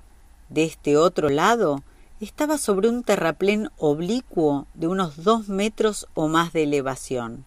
de 0.49 0.65
este 0.65 0.97
otro 0.97 1.29
lado, 1.29 1.83
estaba 2.21 2.57
sobre 2.59 2.89
un 2.89 3.03
terraplén 3.03 3.71
oblicuo 3.79 4.67
de 4.75 4.87
unos 4.87 5.23
dos 5.23 5.49
metros 5.49 6.07
o 6.15 6.29
más 6.29 6.53
de 6.53 6.63
elevación. 6.63 7.45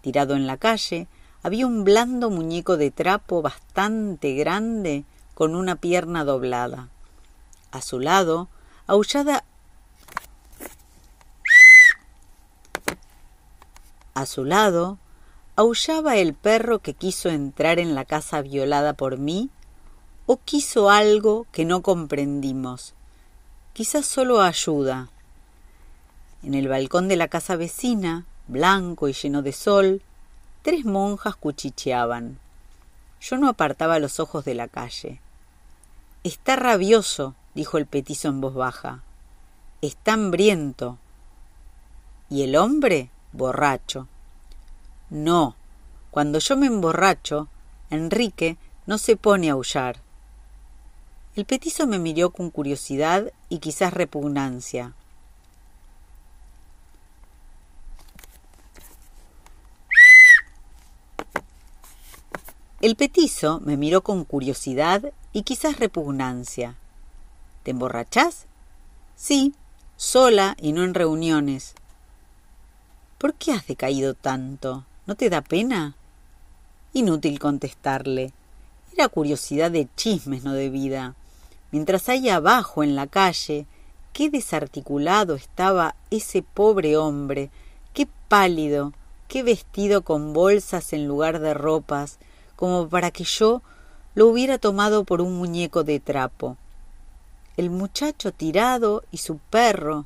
Tirado 0.00 0.34
en 0.34 0.46
la 0.46 0.56
calle, 0.56 1.08
había 1.42 1.66
un 1.66 1.84
blando 1.84 2.30
muñeco 2.30 2.76
de 2.76 2.90
trapo 2.90 3.42
bastante 3.42 4.34
grande 4.34 5.04
con 5.34 5.54
una 5.54 5.76
pierna 5.76 6.24
doblada. 6.24 6.88
A 7.70 7.80
su 7.80 8.00
lado, 8.00 8.48
aullada 8.86 9.44
A 14.14 14.24
su 14.24 14.46
lado, 14.46 14.98
aullaba 15.56 16.16
el 16.16 16.34
perro 16.34 16.80
que 16.80 16.92
quiso 16.92 17.30
entrar 17.30 17.78
en 17.78 17.94
la 17.94 18.04
casa 18.04 18.42
violada 18.42 18.92
por 18.92 19.18
mí 19.18 19.48
o 20.26 20.36
quiso 20.36 20.90
algo 20.90 21.46
que 21.50 21.64
no 21.64 21.82
comprendimos. 21.82 22.94
Quizás 23.72 24.06
solo 24.06 24.42
ayuda. 24.42 25.08
En 26.42 26.54
el 26.54 26.68
balcón 26.68 27.08
de 27.08 27.16
la 27.16 27.28
casa 27.28 27.56
vecina, 27.56 28.26
blanco 28.48 29.08
y 29.08 29.14
lleno 29.14 29.42
de 29.42 29.52
sol, 29.52 30.02
tres 30.62 30.84
monjas 30.84 31.36
cuchicheaban. 31.36 32.38
Yo 33.20 33.38
no 33.38 33.48
apartaba 33.48 33.98
los 33.98 34.20
ojos 34.20 34.44
de 34.44 34.54
la 34.54 34.68
calle. 34.68 35.20
Está 36.22 36.56
rabioso, 36.56 37.34
dijo 37.54 37.78
el 37.78 37.86
petizo 37.86 38.28
en 38.28 38.40
voz 38.40 38.54
baja. 38.54 39.02
Está 39.80 40.12
hambriento. 40.12 40.98
¿Y 42.28 42.42
el 42.42 42.56
hombre? 42.56 43.10
borracho. 43.32 44.08
No, 45.10 45.54
cuando 46.10 46.38
yo 46.38 46.56
me 46.56 46.66
emborracho, 46.66 47.48
Enrique 47.90 48.56
no 48.86 48.98
se 48.98 49.16
pone 49.16 49.50
a 49.50 49.52
aullar. 49.52 50.00
El 51.36 51.44
petizo 51.44 51.86
me 51.86 51.98
miró 51.98 52.30
con 52.30 52.50
curiosidad 52.50 53.32
y 53.48 53.58
quizás 53.58 53.92
repugnancia. 53.92 54.94
El 62.80 62.96
petizo 62.96 63.60
me 63.60 63.76
miró 63.76 64.02
con 64.02 64.24
curiosidad 64.24 65.12
y 65.32 65.42
quizás 65.42 65.78
repugnancia. 65.78 66.76
¿Te 67.62 67.72
emborrachás? 67.72 68.46
Sí, 69.16 69.54
sola 69.96 70.56
y 70.60 70.72
no 70.72 70.84
en 70.84 70.94
reuniones. 70.94 71.74
¿Por 73.18 73.34
qué 73.34 73.52
has 73.52 73.66
decaído 73.66 74.14
tanto? 74.14 74.84
¿No 75.06 75.14
te 75.14 75.30
da 75.30 75.40
pena? 75.40 75.94
Inútil 76.92 77.38
contestarle. 77.38 78.32
Era 78.92 79.08
curiosidad 79.08 79.70
de 79.70 79.86
chismes, 79.94 80.42
no 80.42 80.52
de 80.52 80.68
vida. 80.68 81.14
Mientras 81.70 82.08
allá 82.08 82.36
abajo 82.36 82.82
en 82.82 82.96
la 82.96 83.06
calle, 83.06 83.66
qué 84.12 84.30
desarticulado 84.30 85.36
estaba 85.36 85.94
ese 86.10 86.42
pobre 86.42 86.96
hombre, 86.96 87.50
qué 87.94 88.08
pálido, 88.26 88.94
qué 89.28 89.44
vestido 89.44 90.02
con 90.02 90.32
bolsas 90.32 90.92
en 90.92 91.06
lugar 91.06 91.38
de 91.38 91.54
ropas, 91.54 92.18
como 92.56 92.88
para 92.88 93.12
que 93.12 93.22
yo 93.22 93.62
lo 94.16 94.26
hubiera 94.26 94.58
tomado 94.58 95.04
por 95.04 95.20
un 95.20 95.36
muñeco 95.36 95.84
de 95.84 96.00
trapo. 96.00 96.56
El 97.56 97.70
muchacho 97.70 98.32
tirado 98.32 99.04
y 99.12 99.18
su 99.18 99.38
perro, 99.38 100.04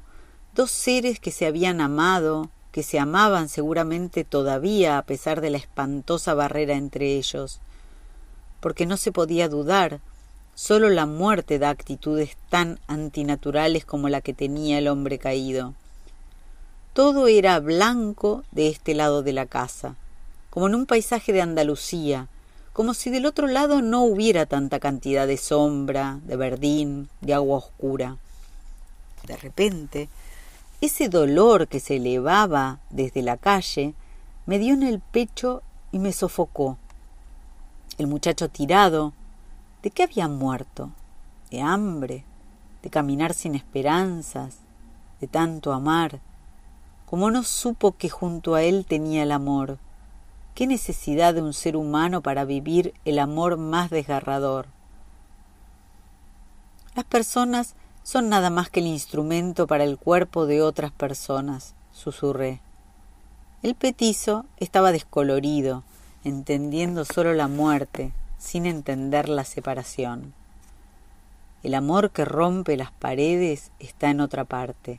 dos 0.55 0.71
seres 0.71 1.21
que 1.21 1.31
se 1.31 1.47
habían 1.47 1.81
amado, 1.81 2.51
que 2.73 2.83
se 2.83 2.99
amaban 2.99 3.49
seguramente 3.49 4.25
todavía 4.25 4.99
a 4.99 5.03
pesar 5.03 5.41
de 5.41 5.51
la 5.51 5.59
espantosa 5.59 6.35
barrera 6.35 6.75
entre 6.75 7.17
ellos, 7.17 7.61
porque 8.61 8.87
no 8.87 8.97
se 8.97 9.13
podía 9.13 9.49
dudar, 9.49 10.01
sólo 10.55 10.91
la 10.91 11.07
muerte 11.07 11.59
da 11.59 11.71
actitudes 11.71 12.37
tan 12.49 12.79
antinaturales 12.87 13.85
como 13.85 14.09
la 14.09 14.21
que 14.21 14.35
tenía 14.35 14.79
el 14.79 14.89
hombre 14.89 15.19
caído. 15.19 15.75
Todo 16.93 17.29
era 17.29 17.59
blanco 17.61 18.45
de 18.53 18.69
este 18.69 18.95
lado 18.95 19.23
de 19.23 19.33
la 19.33 19.47
casa, 19.47 19.97
como 20.51 20.67
en 20.67 20.75
un 20.75 20.87
paisaje 20.87 21.33
de 21.33 21.41
Andalucía, 21.41 22.29
como 22.73 22.95
si 22.95 23.11
del 23.11 23.27
otro 23.27 23.47
lado 23.47 23.83
no 23.83 24.03
hubiera 24.05 24.47
tanta 24.47 24.81
cantidad 24.81 25.27
de 25.27 25.37
sombra, 25.37 26.21
de 26.25 26.37
verdín, 26.37 27.09
de 27.21 27.35
agua 27.35 27.59
oscura. 27.59 28.17
De 29.27 29.37
repente, 29.37 30.09
ese 30.81 31.09
dolor 31.09 31.69
que 31.69 31.79
se 31.79 31.97
elevaba 31.97 32.79
desde 32.89 33.23
la 33.23 33.37
calle 33.37 33.95
me 34.47 34.59
dio 34.59 34.75
en 34.75 34.83
el 34.83 35.01
pecho 35.01 35.63
y 35.93 35.99
me 35.99 36.13
sofocó. 36.13 36.79
El 37.99 38.07
muchacho 38.07 38.49
tirado, 38.49 39.13
¿de 39.83 39.91
qué 39.91 40.05
había 40.05 40.27
muerto? 40.27 40.91
¿De 41.51 41.61
hambre? 41.61 42.25
¿De 42.83 42.89
caminar 42.89 43.35
sin 43.35 43.55
esperanzas? 43.55 44.59
¿De 45.21 45.27
tanto 45.27 45.73
amar? 45.73 46.21
Como 47.05 47.31
no 47.31 47.43
supo 47.43 47.93
que 47.93 48.09
junto 48.09 48.55
a 48.55 48.63
él 48.63 48.87
tenía 48.89 49.23
el 49.23 49.33
amor? 49.33 49.79
¿Qué 50.55 50.67
necesidad 50.67 51.35
de 51.35 51.43
un 51.43 51.53
ser 51.53 51.77
humano 51.77 52.23
para 52.23 52.45
vivir 52.45 52.95
el 53.05 53.19
amor 53.19 53.59
más 53.59 53.91
desgarrador? 53.91 54.67
Las 56.95 57.05
personas 57.05 57.75
son 58.03 58.29
nada 58.29 58.51
más 58.51 58.71
que 58.71 58.81
el 58.81 58.87
instrumento 58.87 59.67
para 59.67 59.85
el 59.85 59.99
cuerpo 59.99 60.47
de 60.47 60.63
otras 60.63 60.91
personas, 60.93 61.75
susurré. 61.93 62.61
El 63.63 63.75
petizo 63.75 64.47
estaba 64.57 64.91
descolorido, 64.91 65.85
entendiendo 66.25 67.05
solo 67.05 67.35
la 67.35 67.47
muerte, 67.47 68.13
sin 68.39 68.67
entender 68.67 69.29
la 69.29 69.45
separación. 69.45 70.33
El 71.63 71.75
amor 71.75 72.11
que 72.11 72.25
rompe 72.25 72.77
las 72.79 72.91
paredes 72.91 73.71
está 73.79 74.09
en 74.09 74.21
otra 74.21 74.45
parte. 74.45 74.99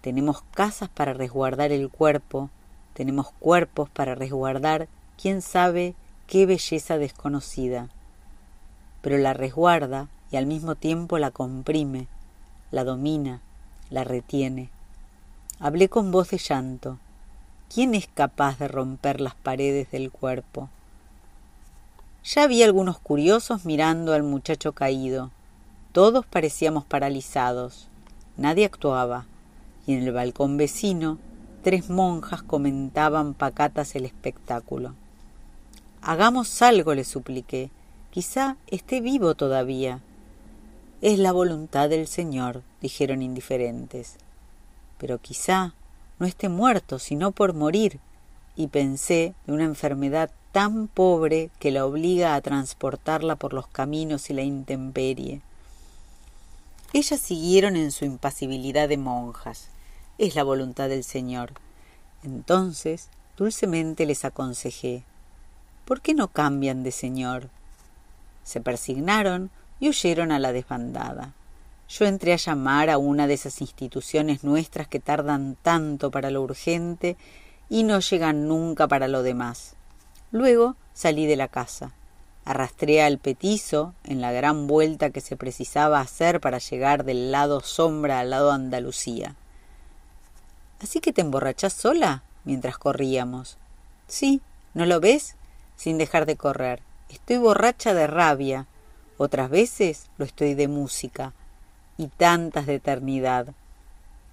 Tenemos 0.00 0.42
casas 0.50 0.88
para 0.88 1.14
resguardar 1.14 1.70
el 1.70 1.88
cuerpo, 1.88 2.50
tenemos 2.94 3.30
cuerpos 3.38 3.88
para 3.90 4.16
resguardar 4.16 4.88
quién 5.16 5.40
sabe 5.40 5.94
qué 6.26 6.46
belleza 6.46 6.98
desconocida. 6.98 7.88
Pero 9.02 9.18
la 9.18 9.34
resguarda 9.34 10.08
y 10.32 10.36
al 10.36 10.46
mismo 10.46 10.74
tiempo 10.74 11.18
la 11.18 11.30
comprime, 11.30 12.08
la 12.74 12.82
domina, 12.82 13.40
la 13.88 14.02
retiene. 14.02 14.68
Hablé 15.60 15.88
con 15.88 16.10
voz 16.10 16.30
de 16.30 16.38
llanto. 16.38 16.98
¿Quién 17.72 17.94
es 17.94 18.08
capaz 18.08 18.58
de 18.58 18.66
romper 18.66 19.20
las 19.20 19.36
paredes 19.36 19.92
del 19.92 20.10
cuerpo? 20.10 20.68
Ya 22.24 22.42
había 22.42 22.64
algunos 22.64 22.98
curiosos 22.98 23.64
mirando 23.64 24.12
al 24.12 24.24
muchacho 24.24 24.72
caído. 24.72 25.30
Todos 25.92 26.26
parecíamos 26.26 26.84
paralizados. 26.84 27.86
Nadie 28.36 28.64
actuaba, 28.64 29.26
y 29.86 29.94
en 29.94 30.02
el 30.02 30.12
balcón 30.12 30.56
vecino 30.56 31.18
tres 31.62 31.88
monjas 31.88 32.42
comentaban 32.42 33.34
pacatas 33.34 33.94
el 33.94 34.04
espectáculo. 34.04 34.94
Hagamos 36.02 36.60
algo, 36.60 36.92
le 36.92 37.04
supliqué. 37.04 37.70
Quizá 38.10 38.56
esté 38.66 39.00
vivo 39.00 39.36
todavía. 39.36 40.00
Es 41.04 41.18
la 41.18 41.32
voluntad 41.32 41.90
del 41.90 42.06
Señor, 42.08 42.62
dijeron 42.80 43.20
indiferentes. 43.20 44.16
Pero 44.96 45.18
quizá, 45.18 45.74
no 46.18 46.24
esté 46.24 46.48
muerto, 46.48 46.98
sino 46.98 47.30
por 47.30 47.52
morir, 47.52 48.00
y 48.56 48.68
pensé 48.68 49.34
de 49.46 49.52
una 49.52 49.64
enfermedad 49.64 50.30
tan 50.52 50.88
pobre 50.88 51.50
que 51.58 51.70
la 51.72 51.84
obliga 51.84 52.34
a 52.34 52.40
transportarla 52.40 53.36
por 53.36 53.52
los 53.52 53.66
caminos 53.66 54.30
y 54.30 54.32
la 54.32 54.44
intemperie. 54.44 55.42
Ellas 56.94 57.20
siguieron 57.20 57.76
en 57.76 57.92
su 57.92 58.06
impasibilidad 58.06 58.88
de 58.88 58.96
monjas. 58.96 59.68
Es 60.16 60.34
la 60.34 60.42
voluntad 60.42 60.88
del 60.88 61.04
Señor. 61.04 61.52
Entonces, 62.22 63.10
dulcemente 63.36 64.06
les 64.06 64.24
aconsejé 64.24 65.04
¿Por 65.84 66.00
qué 66.00 66.14
no 66.14 66.28
cambian 66.28 66.82
de 66.82 66.92
Señor? 66.92 67.50
Se 68.42 68.62
persignaron 68.62 69.50
y 69.84 69.90
huyeron 69.90 70.32
a 70.32 70.38
la 70.38 70.52
desbandada. 70.52 71.34
Yo 71.90 72.06
entré 72.06 72.32
a 72.32 72.36
llamar 72.36 72.88
a 72.88 72.96
una 72.96 73.26
de 73.26 73.34
esas 73.34 73.60
instituciones 73.60 74.42
nuestras 74.42 74.88
que 74.88 74.98
tardan 74.98 75.58
tanto 75.60 76.10
para 76.10 76.30
lo 76.30 76.40
urgente 76.40 77.18
y 77.68 77.82
no 77.82 78.00
llegan 78.00 78.48
nunca 78.48 78.88
para 78.88 79.08
lo 79.08 79.22
demás. 79.22 79.74
Luego 80.32 80.76
salí 80.94 81.26
de 81.26 81.36
la 81.36 81.48
casa. 81.48 81.92
Arrastré 82.46 83.02
al 83.02 83.18
petizo 83.18 83.92
en 84.04 84.22
la 84.22 84.32
gran 84.32 84.66
vuelta 84.68 85.10
que 85.10 85.20
se 85.20 85.36
precisaba 85.36 86.00
hacer 86.00 86.40
para 86.40 86.56
llegar 86.56 87.04
del 87.04 87.30
lado 87.30 87.60
sombra 87.60 88.20
al 88.20 88.30
lado 88.30 88.52
Andalucía. 88.52 89.34
¿Así 90.80 91.00
que 91.00 91.12
te 91.12 91.20
emborrachás 91.20 91.74
sola? 91.74 92.22
mientras 92.44 92.78
corríamos. 92.78 93.58
Sí, 94.08 94.40
¿no 94.72 94.86
lo 94.86 95.00
ves? 95.00 95.36
Sin 95.76 95.98
dejar 95.98 96.24
de 96.24 96.36
correr. 96.36 96.80
Estoy 97.10 97.36
borracha 97.36 97.92
de 97.92 98.06
rabia. 98.06 98.66
Otras 99.18 99.50
veces 99.50 100.06
lo 100.18 100.24
estoy 100.24 100.54
de 100.54 100.68
música. 100.68 101.32
Y 101.96 102.08
tantas 102.08 102.66
de 102.66 102.74
eternidad. 102.74 103.46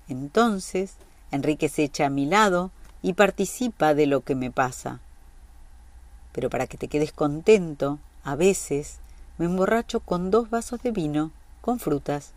Entonces, 0.09 0.95
Enrique 1.29 1.69
se 1.69 1.83
echa 1.83 2.07
a 2.07 2.09
mi 2.09 2.25
lado 2.25 2.71
y 3.03 3.13
participa 3.13 3.93
de 3.93 4.07
lo 4.07 4.21
que 4.21 4.33
me 4.33 4.49
pasa 4.49 4.99
pero 6.31 6.49
para 6.49 6.67
que 6.67 6.77
te 6.77 6.87
quedes 6.87 7.11
contento, 7.11 7.99
a 8.23 8.35
veces 8.35 8.99
me 9.37 9.45
emborracho 9.45 9.99
con 9.99 10.31
dos 10.31 10.49
vasos 10.49 10.81
de 10.81 10.91
vino 10.91 11.31
con 11.61 11.79
frutas. 11.79 12.31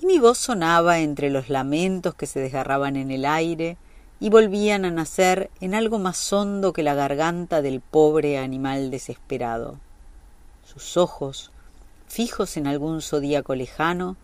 Y 0.00 0.06
mi 0.06 0.18
voz 0.18 0.38
sonaba 0.38 0.98
entre 1.00 1.30
los 1.30 1.48
lamentos 1.48 2.14
que 2.14 2.26
se 2.26 2.40
desgarraban 2.40 2.96
en 2.96 3.10
el 3.10 3.24
aire 3.24 3.76
y 4.20 4.30
volvían 4.30 4.84
a 4.84 4.90
nacer 4.90 5.50
en 5.60 5.74
algo 5.74 5.98
más 5.98 6.32
hondo 6.32 6.72
que 6.72 6.82
la 6.82 6.94
garganta 6.94 7.62
del 7.62 7.80
pobre 7.80 8.38
animal 8.38 8.90
desesperado. 8.90 9.78
Sus 10.66 10.96
ojos, 10.96 11.52
fijos 12.08 12.56
en 12.56 12.66
algún 12.66 13.00
zodíaco 13.00 13.54
lejano, 13.54 14.16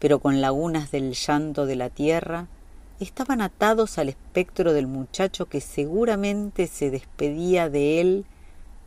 pero 0.00 0.18
con 0.18 0.40
lagunas 0.40 0.90
del 0.90 1.12
llanto 1.12 1.64
de 1.64 1.76
la 1.76 1.90
tierra, 1.90 2.48
estaban 2.98 3.40
atados 3.40 3.96
al 3.98 4.08
espectro 4.08 4.72
del 4.72 4.88
muchacho 4.88 5.46
que 5.46 5.60
seguramente 5.60 6.66
se 6.66 6.90
despedía 6.90 7.70
de 7.70 8.00
él 8.00 8.26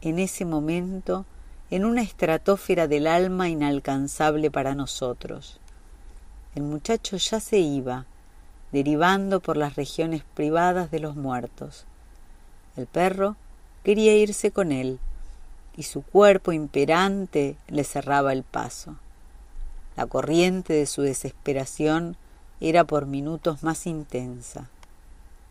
en 0.01 0.19
ese 0.19 0.43
momento 0.43 1.25
en 1.71 1.85
una 1.85 2.01
estratósfera 2.01 2.87
del 2.87 3.07
alma 3.07 3.47
inalcanzable 3.47 4.51
para 4.51 4.75
nosotros. 4.75 5.59
El 6.53 6.63
muchacho 6.63 7.15
ya 7.15 7.39
se 7.39 7.59
iba, 7.59 8.05
derivando 8.73 9.39
por 9.39 9.55
las 9.55 9.75
regiones 9.77 10.23
privadas 10.33 10.91
de 10.91 10.99
los 10.99 11.15
muertos. 11.15 11.85
El 12.75 12.87
perro 12.87 13.37
quería 13.83 14.15
irse 14.17 14.51
con 14.51 14.73
él, 14.73 14.99
y 15.79 15.83
su 15.83 16.01
cuerpo 16.01 16.51
imperante 16.51 17.55
le 17.69 17.85
cerraba 17.85 18.33
el 18.33 18.43
paso. 18.43 18.97
La 19.95 20.07
corriente 20.07 20.73
de 20.73 20.85
su 20.85 21.03
desesperación 21.03 22.17
era 22.59 22.83
por 22.83 23.05
minutos 23.05 23.63
más 23.63 23.87
intensa. 23.87 24.67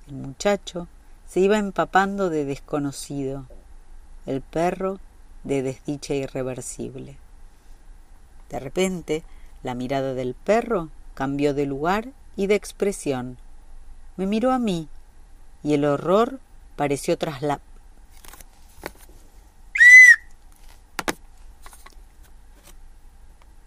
El 0.06 0.16
muchacho 0.16 0.86
se 1.26 1.40
iba 1.40 1.56
empapando 1.56 2.28
de 2.28 2.44
desconocido, 2.44 3.46
el 4.26 4.42
perro 4.42 5.00
de 5.44 5.62
desdicha 5.62 6.12
irreversible. 6.12 7.16
De 8.50 8.60
repente, 8.60 9.24
la 9.62 9.74
mirada 9.74 10.12
del 10.12 10.34
perro 10.34 10.90
cambió 11.14 11.54
de 11.54 11.64
lugar 11.64 12.10
y 12.36 12.48
de 12.48 12.54
expresión. 12.54 13.38
Me 14.18 14.26
miró 14.26 14.52
a 14.52 14.58
mí 14.58 14.88
y 15.62 15.72
el 15.72 15.86
horror 15.86 16.38
pareció 16.76 17.16
la... 17.40 17.60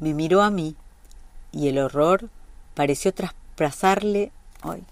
Me 0.02 0.14
miró 0.14 0.42
a 0.42 0.50
mí 0.50 0.76
y 1.54 1.70
el 1.70 1.78
horror 1.78 2.30
pareció 2.74 3.14
traspasarle. 3.14 4.32
Ay, 4.62 4.84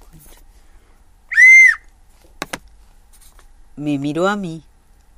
me 3.76 3.98
miró 3.98 4.28
a 4.28 4.36
mí 4.36 4.64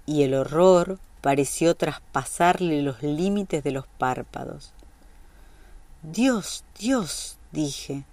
y 0.05 0.23
el 0.23 0.33
horror 0.35 0.97
pareció 1.19 1.75
traspasarle 1.75 2.81
los 2.83 3.03
límites 3.03 3.63
de 3.63 3.71
los 3.71 3.85
párpados. 3.97 4.71
Dios, 6.03 6.63
Dios, 6.79 7.37
dije, 7.51 8.05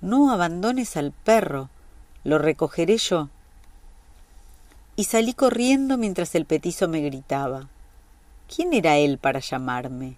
no 0.00 0.32
abandones 0.32 0.96
al 0.96 1.12
perro, 1.12 1.68
lo 2.24 2.38
recogeré 2.38 2.96
yo. 2.96 3.28
Y 4.96 5.04
salí 5.04 5.34
corriendo 5.34 5.98
mientras 5.98 6.34
el 6.34 6.46
petizo 6.46 6.88
me 6.88 7.00
gritaba. 7.00 7.68
¿Quién 8.54 8.72
era 8.72 8.96
él 8.96 9.18
para 9.18 9.40
llamarme? 9.40 10.16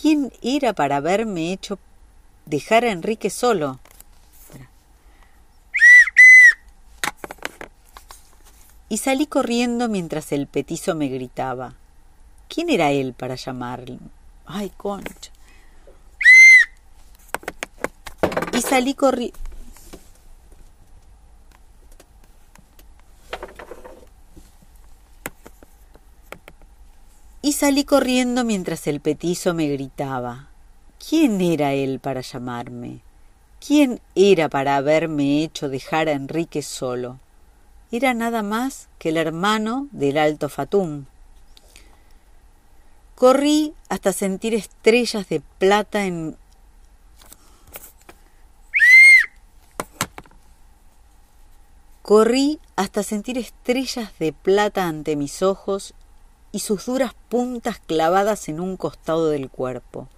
¿Quién 0.00 0.32
era 0.42 0.72
para 0.72 0.96
haberme 0.96 1.52
hecho 1.52 1.78
dejar 2.46 2.84
a 2.84 2.90
Enrique 2.92 3.30
solo. 3.30 3.80
Y 8.88 8.98
salí 8.98 9.26
corriendo 9.26 9.88
mientras 9.88 10.30
el 10.32 10.46
petizo 10.46 10.94
me 10.94 11.08
gritaba. 11.08 11.74
¿Quién 12.48 12.70
era 12.70 12.92
él 12.92 13.14
para 13.14 13.34
llamarle? 13.34 13.98
Ay, 14.46 14.70
concha. 14.76 15.32
Y 18.52 18.60
salí 18.62 18.94
corriendo. 18.94 19.38
Y 27.44 27.52
salí 27.52 27.84
corriendo 27.84 28.42
mientras 28.42 28.86
el 28.86 29.00
petizo 29.00 29.52
me 29.52 29.68
gritaba. 29.68 30.48
¿Quién 30.98 31.42
era 31.42 31.74
él 31.74 32.00
para 32.00 32.22
llamarme? 32.22 33.00
¿Quién 33.60 34.00
era 34.14 34.48
para 34.48 34.76
haberme 34.76 35.42
hecho 35.42 35.68
dejar 35.68 36.08
a 36.08 36.12
Enrique 36.12 36.62
solo? 36.62 37.20
Era 37.92 38.14
nada 38.14 38.42
más 38.42 38.88
que 38.98 39.10
el 39.10 39.18
hermano 39.18 39.88
del 39.92 40.16
alto 40.16 40.48
Fatum. 40.48 41.04
Corrí 43.14 43.74
hasta 43.90 44.14
sentir 44.14 44.54
estrellas 44.54 45.28
de 45.28 45.42
plata 45.58 46.06
en 46.06 46.38
Corrí 52.00 52.58
hasta 52.76 53.02
sentir 53.02 53.36
estrellas 53.36 54.12
de 54.18 54.32
plata 54.32 54.88
ante 54.88 55.14
mis 55.14 55.42
ojos 55.42 55.92
y 56.54 56.60
sus 56.60 56.86
duras 56.86 57.14
puntas 57.28 57.80
clavadas 57.84 58.48
en 58.48 58.60
un 58.60 58.76
costado 58.76 59.28
del 59.28 59.50
cuerpo. 59.50 60.08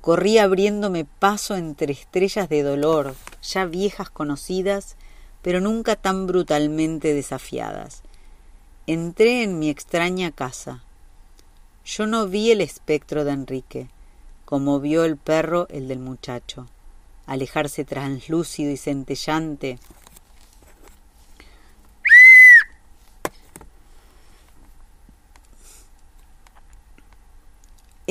Corrí 0.00 0.38
abriéndome 0.38 1.04
paso 1.04 1.56
entre 1.56 1.92
estrellas 1.92 2.48
de 2.48 2.62
dolor, 2.62 3.16
ya 3.42 3.64
viejas 3.64 4.08
conocidas, 4.08 4.96
pero 5.42 5.60
nunca 5.60 5.96
tan 5.96 6.28
brutalmente 6.28 7.12
desafiadas. 7.12 8.02
Entré 8.86 9.42
en 9.42 9.58
mi 9.58 9.68
extraña 9.68 10.30
casa. 10.30 10.84
Yo 11.84 12.06
no 12.06 12.28
vi 12.28 12.52
el 12.52 12.60
espectro 12.60 13.24
de 13.24 13.32
Enrique, 13.32 13.88
como 14.44 14.78
vio 14.78 15.04
el 15.04 15.16
perro 15.16 15.66
el 15.70 15.88
del 15.88 15.98
muchacho, 15.98 16.68
alejarse 17.26 17.84
translúcido 17.84 18.70
y 18.70 18.76
centellante 18.76 19.80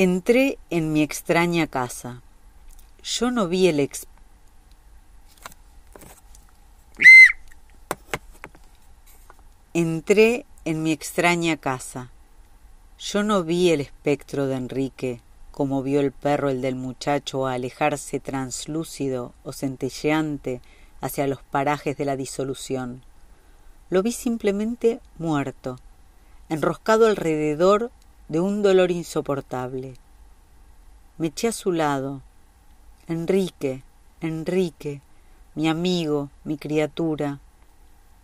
Entré 0.02 0.60
en 0.70 0.94
mi 0.94 1.02
extraña 1.04 1.68
casa. 1.68 2.22
Yo 3.04 3.32
no 3.32 3.50
vi 3.50 3.68
el 3.68 3.82
ex... 3.82 4.08
Entré 9.74 10.46
en 10.64 10.84
mi 10.84 10.94
extraña 10.94 11.58
casa. 11.58 12.12
Yo 12.98 13.24
no 13.24 13.44
vi 13.44 13.72
el 13.72 13.82
espectro 13.82 14.48
de 14.48 14.56
Enrique, 14.56 15.20
como 15.52 15.84
vio 15.84 16.00
el 16.00 16.14
perro 16.14 16.48
el 16.48 16.62
del 16.62 16.76
muchacho 16.76 17.46
a 17.46 17.56
alejarse 17.56 18.22
translúcido 18.22 19.34
o 19.44 19.52
centelleante 19.52 20.62
hacia 21.02 21.28
los 21.28 21.44
parajes 21.44 21.98
de 21.98 22.06
la 22.06 22.16
disolución. 22.16 23.04
Lo 23.90 24.02
vi 24.02 24.14
simplemente 24.14 25.02
muerto, 25.18 25.78
enroscado 26.48 27.06
alrededor 27.06 27.92
de 28.30 28.40
un 28.40 28.62
dolor 28.62 28.92
insoportable. 28.92 29.96
Me 31.18 31.28
eché 31.28 31.48
a 31.48 31.52
su 31.52 31.72
lado. 31.72 32.22
Enrique, 33.08 33.84
Enrique, 34.22 35.02
mi 35.56 35.68
amigo, 35.68 36.30
mi 36.44 36.58
criatura, 36.58 37.40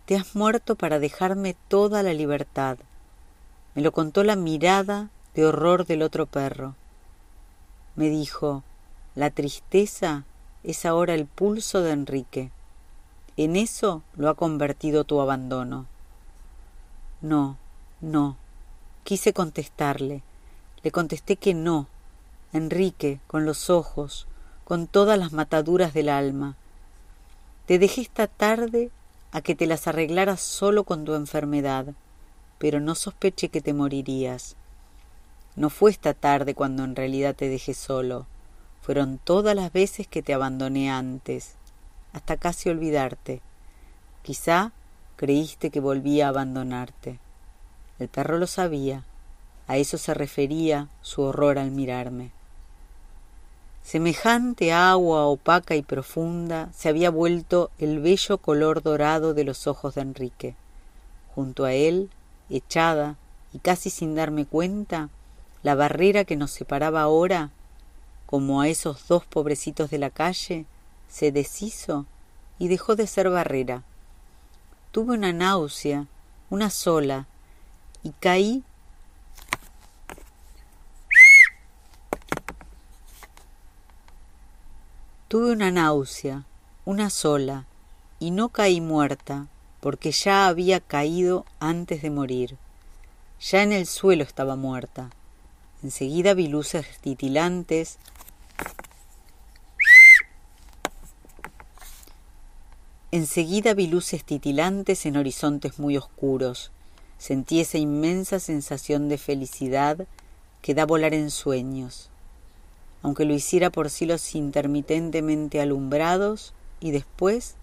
te 0.06 0.14
has 0.14 0.36
muerto 0.36 0.76
para 0.76 1.00
dejarme 1.00 1.56
toda 1.66 2.04
la 2.04 2.12
libertad. 2.12 2.78
Me 3.74 3.82
lo 3.82 3.90
contó 3.90 4.22
la 4.22 4.36
mirada 4.36 5.10
de 5.34 5.44
horror 5.44 5.84
del 5.84 6.02
otro 6.02 6.26
perro. 6.26 6.76
Me 7.96 8.08
dijo, 8.08 8.62
la 9.16 9.30
tristeza 9.30 10.24
es 10.62 10.86
ahora 10.86 11.14
el 11.14 11.26
pulso 11.26 11.82
de 11.82 11.90
Enrique. 11.90 12.50
En 13.36 13.56
eso 13.56 14.02
lo 14.14 14.28
ha 14.28 14.34
convertido 14.34 15.02
tu 15.02 15.20
abandono. 15.20 15.86
No, 17.20 17.56
no. 18.00 18.36
Quise 19.06 19.32
contestarle. 19.32 20.24
Le 20.82 20.90
contesté 20.90 21.36
que 21.36 21.54
no. 21.54 21.86
Enrique, 22.52 23.20
con 23.28 23.46
los 23.46 23.70
ojos, 23.70 24.26
con 24.64 24.88
todas 24.88 25.16
las 25.16 25.30
mataduras 25.30 25.94
del 25.94 26.08
alma. 26.08 26.56
Te 27.66 27.78
dejé 27.78 28.00
esta 28.00 28.26
tarde 28.26 28.90
a 29.30 29.42
que 29.42 29.54
te 29.54 29.68
las 29.68 29.86
arreglaras 29.86 30.40
solo 30.40 30.82
con 30.82 31.04
tu 31.04 31.14
enfermedad, 31.14 31.94
pero 32.58 32.80
no 32.80 32.96
sospeché 32.96 33.48
que 33.48 33.60
te 33.60 33.72
morirías. 33.72 34.56
No 35.54 35.70
fue 35.70 35.92
esta 35.92 36.12
tarde 36.12 36.56
cuando 36.56 36.82
en 36.82 36.96
realidad 36.96 37.36
te 37.36 37.48
dejé 37.48 37.74
solo, 37.74 38.26
fueron 38.82 39.18
todas 39.22 39.54
las 39.54 39.72
veces 39.72 40.08
que 40.08 40.20
te 40.24 40.34
abandoné 40.34 40.90
antes, 40.90 41.54
hasta 42.12 42.38
casi 42.38 42.70
olvidarte. 42.70 43.40
Quizá 44.24 44.72
creíste 45.14 45.70
que 45.70 45.78
volvía 45.78 46.26
a 46.26 46.30
abandonarte. 46.30 47.20
El 47.98 48.08
perro 48.08 48.38
lo 48.38 48.46
sabía, 48.46 49.04
a 49.68 49.76
eso 49.76 49.98
se 49.98 50.14
refería 50.14 50.88
su 51.02 51.22
horror 51.22 51.58
al 51.58 51.70
mirarme. 51.70 52.30
Semejante 53.82 54.72
agua 54.72 55.26
opaca 55.26 55.76
y 55.76 55.82
profunda 55.82 56.68
se 56.74 56.88
había 56.88 57.10
vuelto 57.10 57.70
el 57.78 58.00
bello 58.00 58.38
color 58.38 58.82
dorado 58.82 59.32
de 59.32 59.44
los 59.44 59.66
ojos 59.66 59.94
de 59.94 60.00
Enrique. 60.00 60.56
Junto 61.34 61.64
a 61.64 61.72
él, 61.72 62.10
echada 62.50 63.16
y 63.52 63.60
casi 63.60 63.90
sin 63.90 64.14
darme 64.14 64.44
cuenta, 64.44 65.08
la 65.62 65.74
barrera 65.74 66.24
que 66.24 66.36
nos 66.36 66.50
separaba 66.50 67.02
ahora, 67.02 67.50
como 68.26 68.60
a 68.60 68.68
esos 68.68 69.06
dos 69.08 69.24
pobrecitos 69.24 69.88
de 69.90 69.98
la 69.98 70.10
calle, 70.10 70.66
se 71.08 71.32
deshizo 71.32 72.06
y 72.58 72.68
dejó 72.68 72.96
de 72.96 73.06
ser 73.06 73.30
barrera. 73.30 73.82
Tuve 74.90 75.14
una 75.14 75.32
náusea, 75.32 76.06
una 76.50 76.70
sola, 76.70 77.26
y 78.06 78.12
caí 78.20 78.62
Tuve 85.26 85.50
una 85.50 85.72
náusea, 85.72 86.44
una 86.84 87.10
sola, 87.10 87.66
y 88.20 88.30
no 88.30 88.50
caí 88.50 88.80
muerta, 88.80 89.48
porque 89.80 90.12
ya 90.12 90.46
había 90.46 90.78
caído 90.78 91.44
antes 91.58 92.00
de 92.02 92.10
morir. 92.10 92.56
Ya 93.40 93.64
en 93.64 93.72
el 93.72 93.86
suelo 93.86 94.22
estaba 94.22 94.54
muerta. 94.54 95.10
Enseguida 95.82 96.32
vi 96.34 96.46
luces 96.46 96.86
titilantes. 97.00 97.98
Enseguida 103.10 103.74
vi 103.74 103.88
luces 103.88 104.24
titilantes 104.24 105.06
en 105.06 105.16
horizontes 105.16 105.80
muy 105.80 105.96
oscuros. 105.96 106.70
Sentí 107.18 107.60
esa 107.60 107.78
inmensa 107.78 108.40
sensación 108.40 109.08
de 109.08 109.18
felicidad 109.18 110.06
que 110.62 110.74
da 110.74 110.84
volar 110.84 111.14
en 111.14 111.30
sueños 111.30 112.10
aunque 113.06 113.24
lo 113.24 113.34
hiciera 113.34 113.70
por 113.70 113.88
cielos 113.88 114.34
intermitentemente 114.34 115.60
alumbrados, 115.60 116.54
y 116.80 116.90
después 116.90 117.54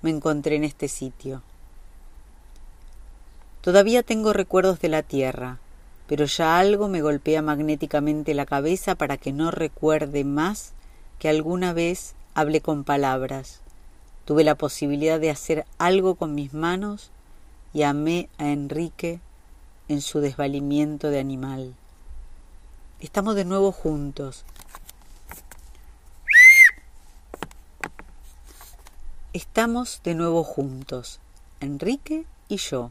me 0.00 0.10
encontré 0.10 0.54
en 0.54 0.62
este 0.62 0.86
sitio. 0.86 1.42
Todavía 3.62 4.04
tengo 4.04 4.32
recuerdos 4.32 4.78
de 4.78 4.88
la 4.88 5.02
tierra, 5.02 5.58
pero 6.06 6.24
ya 6.26 6.56
algo 6.56 6.86
me 6.86 7.02
golpea 7.02 7.42
magnéticamente 7.42 8.32
la 8.32 8.46
cabeza 8.46 8.94
para 8.94 9.16
que 9.16 9.32
no 9.32 9.50
recuerde 9.50 10.22
más 10.22 10.72
que 11.18 11.28
alguna 11.28 11.72
vez 11.72 12.14
hablé 12.34 12.60
con 12.60 12.84
palabras, 12.84 13.60
tuve 14.24 14.44
la 14.44 14.54
posibilidad 14.54 15.18
de 15.18 15.30
hacer 15.30 15.64
algo 15.78 16.14
con 16.14 16.36
mis 16.36 16.54
manos 16.54 17.10
y 17.72 17.82
amé 17.82 18.28
a 18.38 18.48
Enrique 18.48 19.20
en 19.88 20.00
su 20.00 20.20
desvalimiento 20.20 21.08
de 21.08 21.20
animal. 21.20 21.74
Estamos 23.00 23.34
de 23.34 23.44
nuevo 23.44 23.72
juntos, 23.72 24.44
Estamos 29.34 30.02
de 30.04 30.14
nuevo 30.14 30.44
juntos, 30.44 31.18
Enrique 31.60 32.26
y 32.50 32.58
yo, 32.58 32.90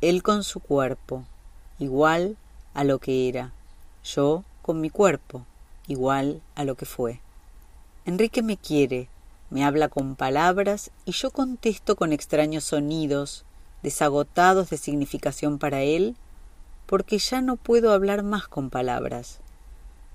él 0.00 0.22
con 0.22 0.44
su 0.44 0.60
cuerpo, 0.60 1.24
igual 1.80 2.36
a 2.74 2.84
lo 2.84 3.00
que 3.00 3.28
era, 3.28 3.50
yo 4.04 4.44
con 4.62 4.80
mi 4.80 4.88
cuerpo, 4.88 5.44
igual 5.88 6.42
a 6.54 6.62
lo 6.62 6.76
que 6.76 6.86
fue. 6.86 7.20
Enrique 8.04 8.40
me 8.40 8.56
quiere, 8.56 9.08
me 9.50 9.64
habla 9.64 9.88
con 9.88 10.14
palabras 10.14 10.92
y 11.04 11.10
yo 11.10 11.32
contesto 11.32 11.96
con 11.96 12.12
extraños 12.12 12.62
sonidos, 12.62 13.44
desagotados 13.82 14.70
de 14.70 14.76
significación 14.76 15.58
para 15.58 15.82
él, 15.82 16.16
porque 16.86 17.18
ya 17.18 17.40
no 17.40 17.56
puedo 17.56 17.92
hablar 17.92 18.22
más 18.22 18.48
con 18.48 18.70
palabras. 18.70 19.40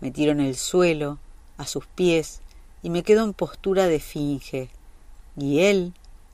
Me 0.01 0.11
tiro 0.11 0.31
en 0.31 0.41
el 0.41 0.55
suelo, 0.55 1.19
a 1.57 1.65
sus 1.65 1.85
pies, 1.85 2.41
y 2.81 2.89
me 2.89 3.03
quedo 3.03 3.23
en 3.23 3.33
postura 3.33 3.87
de 3.87 3.99
finge, 3.99 4.69
y 5.37 5.59
él, 5.59 5.93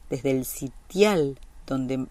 desde 0.10 0.32
el 0.32 0.46
sitial 0.46 1.38
donde 1.68 2.08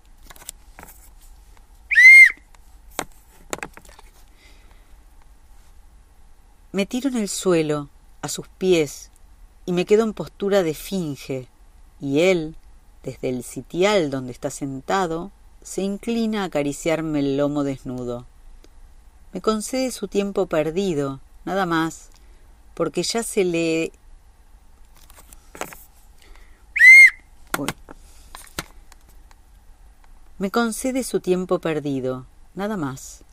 me 6.71 6.87
tiro 6.87 7.09
en 7.09 7.17
el 7.17 7.29
suelo, 7.29 7.89
a 8.23 8.29
sus 8.29 8.47
pies, 8.47 9.11
y 9.67 9.73
me 9.73 9.85
quedo 9.85 10.05
en 10.05 10.13
postura 10.13 10.63
de 10.63 10.75
finge, 10.75 11.49
y 12.01 12.21
él, 12.21 12.57
desde 13.03 13.29
el 13.29 13.43
sitial 13.43 14.11
donde 14.11 14.33
está 14.33 14.51
sentado, 14.51 15.31
se 15.63 15.83
inclina 15.83 16.43
a 16.43 16.47
acariciarme 16.47 17.21
el 17.21 17.37
lomo 17.37 17.65
desnudo. 17.65 18.27
Me 19.33 19.41
concede 19.41 19.91
su 19.91 20.09
tiempo 20.09 20.47
perdido, 20.47 21.21
nada 21.45 21.67
más, 21.67 22.11
porque 22.75 23.03
ya 23.03 23.23
se 23.23 23.45
le 23.45 23.93
Me 30.39 30.53
concede 30.53 31.03
su 31.03 31.19
tiempo 31.19 31.59
perdido, 31.59 32.25
nada 32.55 32.77
más, 32.77 33.25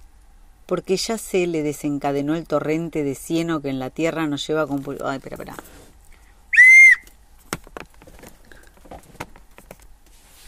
porque 0.65 0.97
ya 0.97 1.19
se 1.19 1.45
le 1.45 1.61
desencadenó 1.61 2.33
el 2.33 2.47
torrente 2.47 3.03
de 3.03 3.13
cieno 3.13 3.61
que 3.61 3.69
en 3.69 3.77
la 3.77 3.91
tierra 3.91 4.25
nos 4.25 4.45
lleva 4.47 4.65
con... 4.65 4.83
Ay, 5.05 5.17
espera, 5.17 5.35
espera. 5.35 5.55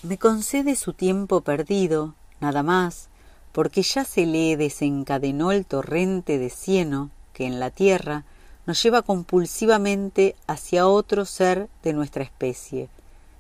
Me 0.07 0.17
concede 0.17 0.77
su 0.77 0.93
tiempo 0.93 1.41
perdido, 1.41 2.13
nada 2.39 2.63
más, 2.63 3.09
porque 3.51 3.81
ya 3.81 4.05
se 4.05 4.25
le 4.25 4.55
desencadenó 4.55 5.51
el 5.51 5.65
torrente 5.65 6.39
de 6.39 6.49
cieno 6.49 7.09
que 7.33 7.45
en 7.45 7.59
la 7.59 7.71
tierra 7.71 8.23
nos 8.65 8.81
lleva 8.81 9.01
compulsivamente 9.01 10.37
hacia 10.47 10.87
otro 10.87 11.25
ser 11.25 11.67
de 11.83 11.91
nuestra 11.91 12.23
especie, 12.23 12.87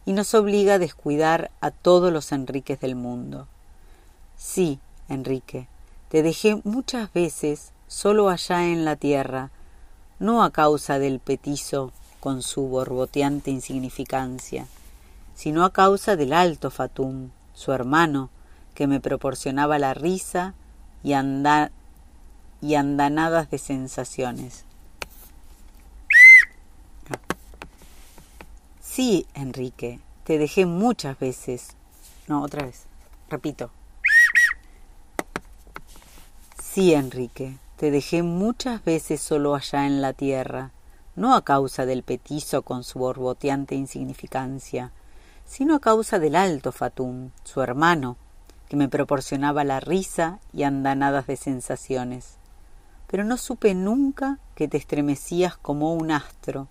y 0.05 0.11
nos 0.11 0.33
obliga 0.33 0.73
a 0.73 0.77
descuidar 0.77 1.51
a 1.61 1.71
todos 1.71 2.11
los 2.11 2.33
Enriques 2.33 2.81
del 2.81 2.95
mundo. 2.95 3.47
Sí, 4.35 4.77
Enrique, 5.07 5.69
te 6.09 6.21
dejé 6.21 6.59
muchas 6.65 7.13
veces 7.13 7.71
solo 7.87 8.27
allá 8.27 8.65
en 8.65 8.83
la 8.83 8.97
tierra, 8.97 9.51
no 10.19 10.43
a 10.43 10.51
causa 10.51 10.99
del 10.99 11.21
petizo 11.21 11.93
con 12.19 12.41
su 12.41 12.63
borboteante 12.63 13.51
insignificancia, 13.51 14.67
sino 15.37 15.63
a 15.63 15.71
causa 15.71 16.15
del 16.15 16.33
alto 16.33 16.71
Fatum, 16.71 17.29
su 17.53 17.71
hermano, 17.71 18.31
que 18.73 18.87
me 18.87 18.99
proporcionaba 18.99 19.77
la 19.77 19.93
risa 19.93 20.55
y, 21.03 21.11
y 22.61 22.75
andanadas 22.75 23.51
de 23.51 23.57
sensaciones. 23.59 24.65
Sí, 28.81 29.27
Enrique, 29.35 29.99
te 30.23 30.39
dejé 30.39 30.65
muchas 30.65 31.19
veces. 31.19 31.75
No, 32.27 32.41
otra 32.41 32.65
vez. 32.65 32.87
Repito. 33.29 33.69
Sí, 36.59 36.95
Enrique, 36.95 37.59
te 37.75 37.91
dejé 37.91 38.23
muchas 38.23 38.83
veces 38.83 39.21
solo 39.21 39.53
allá 39.53 39.85
en 39.85 40.01
la 40.01 40.13
tierra, 40.13 40.71
no 41.15 41.35
a 41.35 41.43
causa 41.43 41.85
del 41.85 42.01
petizo 42.01 42.63
con 42.63 42.83
su 42.83 42.97
borboteante 42.97 43.75
insignificancia, 43.75 44.91
sino 45.47 45.75
a 45.75 45.79
causa 45.79 46.19
del 46.19 46.35
alto 46.35 46.71
Fatum, 46.71 47.31
su 47.43 47.61
hermano, 47.61 48.17
que 48.67 48.75
me 48.75 48.89
proporcionaba 48.89 49.63
la 49.63 49.79
risa 49.79 50.39
y 50.53 50.63
andanadas 50.63 51.25
de 51.25 51.37
sensaciones. 51.37 52.37
Pero 53.07 53.23
no 53.23 53.37
supe 53.37 53.73
nunca 53.73 54.39
que 54.55 54.67
te 54.67 54.77
estremecías 54.77 55.57
como 55.57 55.93
un 55.93 56.11
astro, 56.11 56.67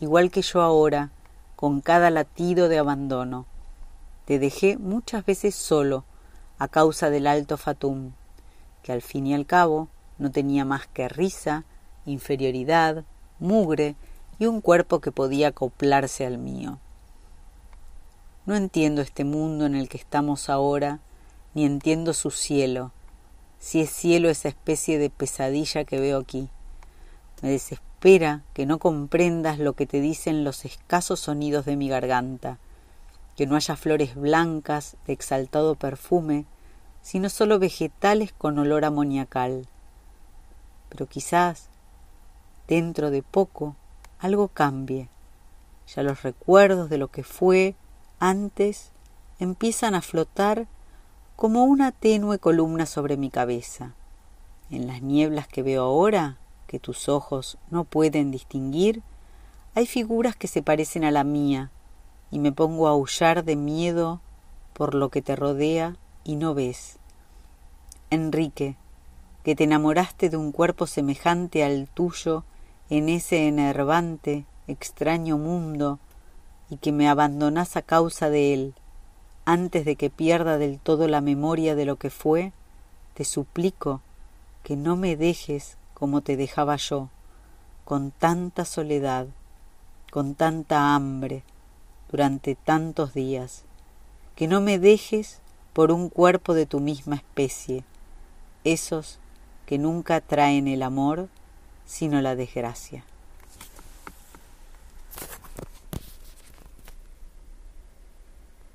igual 0.00 0.30
que 0.30 0.42
yo 0.42 0.60
ahora, 0.60 1.10
con 1.56 1.80
cada 1.80 2.10
latido 2.10 2.68
de 2.68 2.78
abandono. 2.78 3.46
Te 4.26 4.38
dejé 4.38 4.76
muchas 4.76 5.24
veces 5.24 5.54
solo 5.54 6.04
a 6.58 6.68
causa 6.68 7.08
del 7.08 7.26
alto 7.26 7.56
fatum, 7.56 8.12
que 8.82 8.92
al 8.92 9.00
fin 9.00 9.26
y 9.26 9.34
al 9.34 9.46
cabo 9.46 9.88
no 10.18 10.30
tenía 10.30 10.66
más 10.66 10.86
que 10.86 11.08
risa, 11.08 11.64
inferioridad, 12.04 13.04
mugre 13.38 13.96
y 14.38 14.44
un 14.44 14.60
cuerpo 14.60 15.00
que 15.00 15.10
podía 15.10 15.48
acoplarse 15.48 16.26
al 16.26 16.36
mío. 16.36 16.78
No 18.46 18.56
entiendo 18.56 19.02
este 19.02 19.24
mundo 19.24 19.66
en 19.66 19.74
el 19.74 19.90
que 19.90 19.98
estamos 19.98 20.48
ahora, 20.48 21.00
ni 21.52 21.66
entiendo 21.66 22.14
su 22.14 22.30
cielo, 22.30 22.90
si 23.58 23.82
es 23.82 23.90
cielo 23.90 24.30
esa 24.30 24.48
especie 24.48 24.98
de 24.98 25.10
pesadilla 25.10 25.84
que 25.84 26.00
veo 26.00 26.18
aquí. 26.18 26.48
Me 27.42 27.50
desespera 27.50 28.42
que 28.54 28.64
no 28.64 28.78
comprendas 28.78 29.58
lo 29.58 29.74
que 29.74 29.86
te 29.86 30.00
dicen 30.00 30.42
los 30.42 30.64
escasos 30.64 31.20
sonidos 31.20 31.66
de 31.66 31.76
mi 31.76 31.90
garganta, 31.90 32.58
que 33.36 33.46
no 33.46 33.56
haya 33.56 33.76
flores 33.76 34.14
blancas 34.14 34.96
de 35.06 35.12
exaltado 35.12 35.74
perfume, 35.74 36.46
sino 37.02 37.28
solo 37.28 37.58
vegetales 37.58 38.32
con 38.32 38.58
olor 38.58 38.86
amoniacal. 38.86 39.66
Pero 40.88 41.06
quizás, 41.06 41.68
dentro 42.68 43.10
de 43.10 43.22
poco, 43.22 43.76
algo 44.18 44.48
cambie. 44.48 45.10
Ya 45.94 46.02
los 46.02 46.22
recuerdos 46.22 46.88
de 46.88 46.98
lo 46.98 47.08
que 47.08 47.22
fue 47.22 47.74
antes 48.20 48.92
empiezan 49.38 49.94
a 49.94 50.02
flotar 50.02 50.68
como 51.34 51.64
una 51.64 51.90
tenue 51.90 52.38
columna 52.38 52.86
sobre 52.86 53.16
mi 53.16 53.30
cabeza. 53.30 53.94
En 54.70 54.86
las 54.86 55.02
nieblas 55.02 55.48
que 55.48 55.62
veo 55.62 55.82
ahora, 55.82 56.36
que 56.66 56.78
tus 56.78 57.08
ojos 57.08 57.58
no 57.70 57.84
pueden 57.84 58.30
distinguir, 58.30 59.02
hay 59.74 59.86
figuras 59.86 60.36
que 60.36 60.46
se 60.46 60.62
parecen 60.62 61.02
a 61.02 61.10
la 61.10 61.24
mía, 61.24 61.70
y 62.30 62.38
me 62.38 62.52
pongo 62.52 62.86
a 62.86 62.90
aullar 62.90 63.42
de 63.42 63.56
miedo 63.56 64.20
por 64.74 64.94
lo 64.94 65.08
que 65.08 65.22
te 65.22 65.34
rodea 65.34 65.96
y 66.22 66.36
no 66.36 66.54
ves. 66.54 66.98
Enrique, 68.10 68.76
que 69.42 69.56
te 69.56 69.64
enamoraste 69.64 70.28
de 70.28 70.36
un 70.36 70.52
cuerpo 70.52 70.86
semejante 70.86 71.64
al 71.64 71.88
tuyo 71.88 72.44
en 72.90 73.08
ese 73.08 73.48
enervante, 73.48 74.44
extraño 74.66 75.38
mundo, 75.38 75.98
y 76.70 76.76
que 76.76 76.92
me 76.92 77.08
abandonás 77.08 77.76
a 77.76 77.82
causa 77.82 78.30
de 78.30 78.54
él, 78.54 78.74
antes 79.44 79.84
de 79.84 79.96
que 79.96 80.08
pierda 80.08 80.56
del 80.56 80.78
todo 80.78 81.08
la 81.08 81.20
memoria 81.20 81.74
de 81.74 81.84
lo 81.84 81.96
que 81.96 82.10
fue, 82.10 82.52
te 83.14 83.24
suplico 83.24 84.00
que 84.62 84.76
no 84.76 84.96
me 84.96 85.16
dejes 85.16 85.76
como 85.94 86.20
te 86.20 86.36
dejaba 86.36 86.76
yo, 86.76 87.08
con 87.84 88.12
tanta 88.12 88.64
soledad, 88.64 89.26
con 90.10 90.34
tanta 90.34 90.94
hambre, 90.94 91.42
durante 92.10 92.54
tantos 92.54 93.14
días, 93.14 93.64
que 94.36 94.46
no 94.46 94.60
me 94.60 94.78
dejes 94.78 95.40
por 95.72 95.92
un 95.92 96.08
cuerpo 96.08 96.54
de 96.54 96.66
tu 96.66 96.80
misma 96.80 97.16
especie, 97.16 97.84
esos 98.64 99.18
que 99.66 99.78
nunca 99.78 100.20
traen 100.20 100.68
el 100.68 100.82
amor, 100.82 101.28
sino 101.84 102.20
la 102.20 102.36
desgracia. 102.36 103.04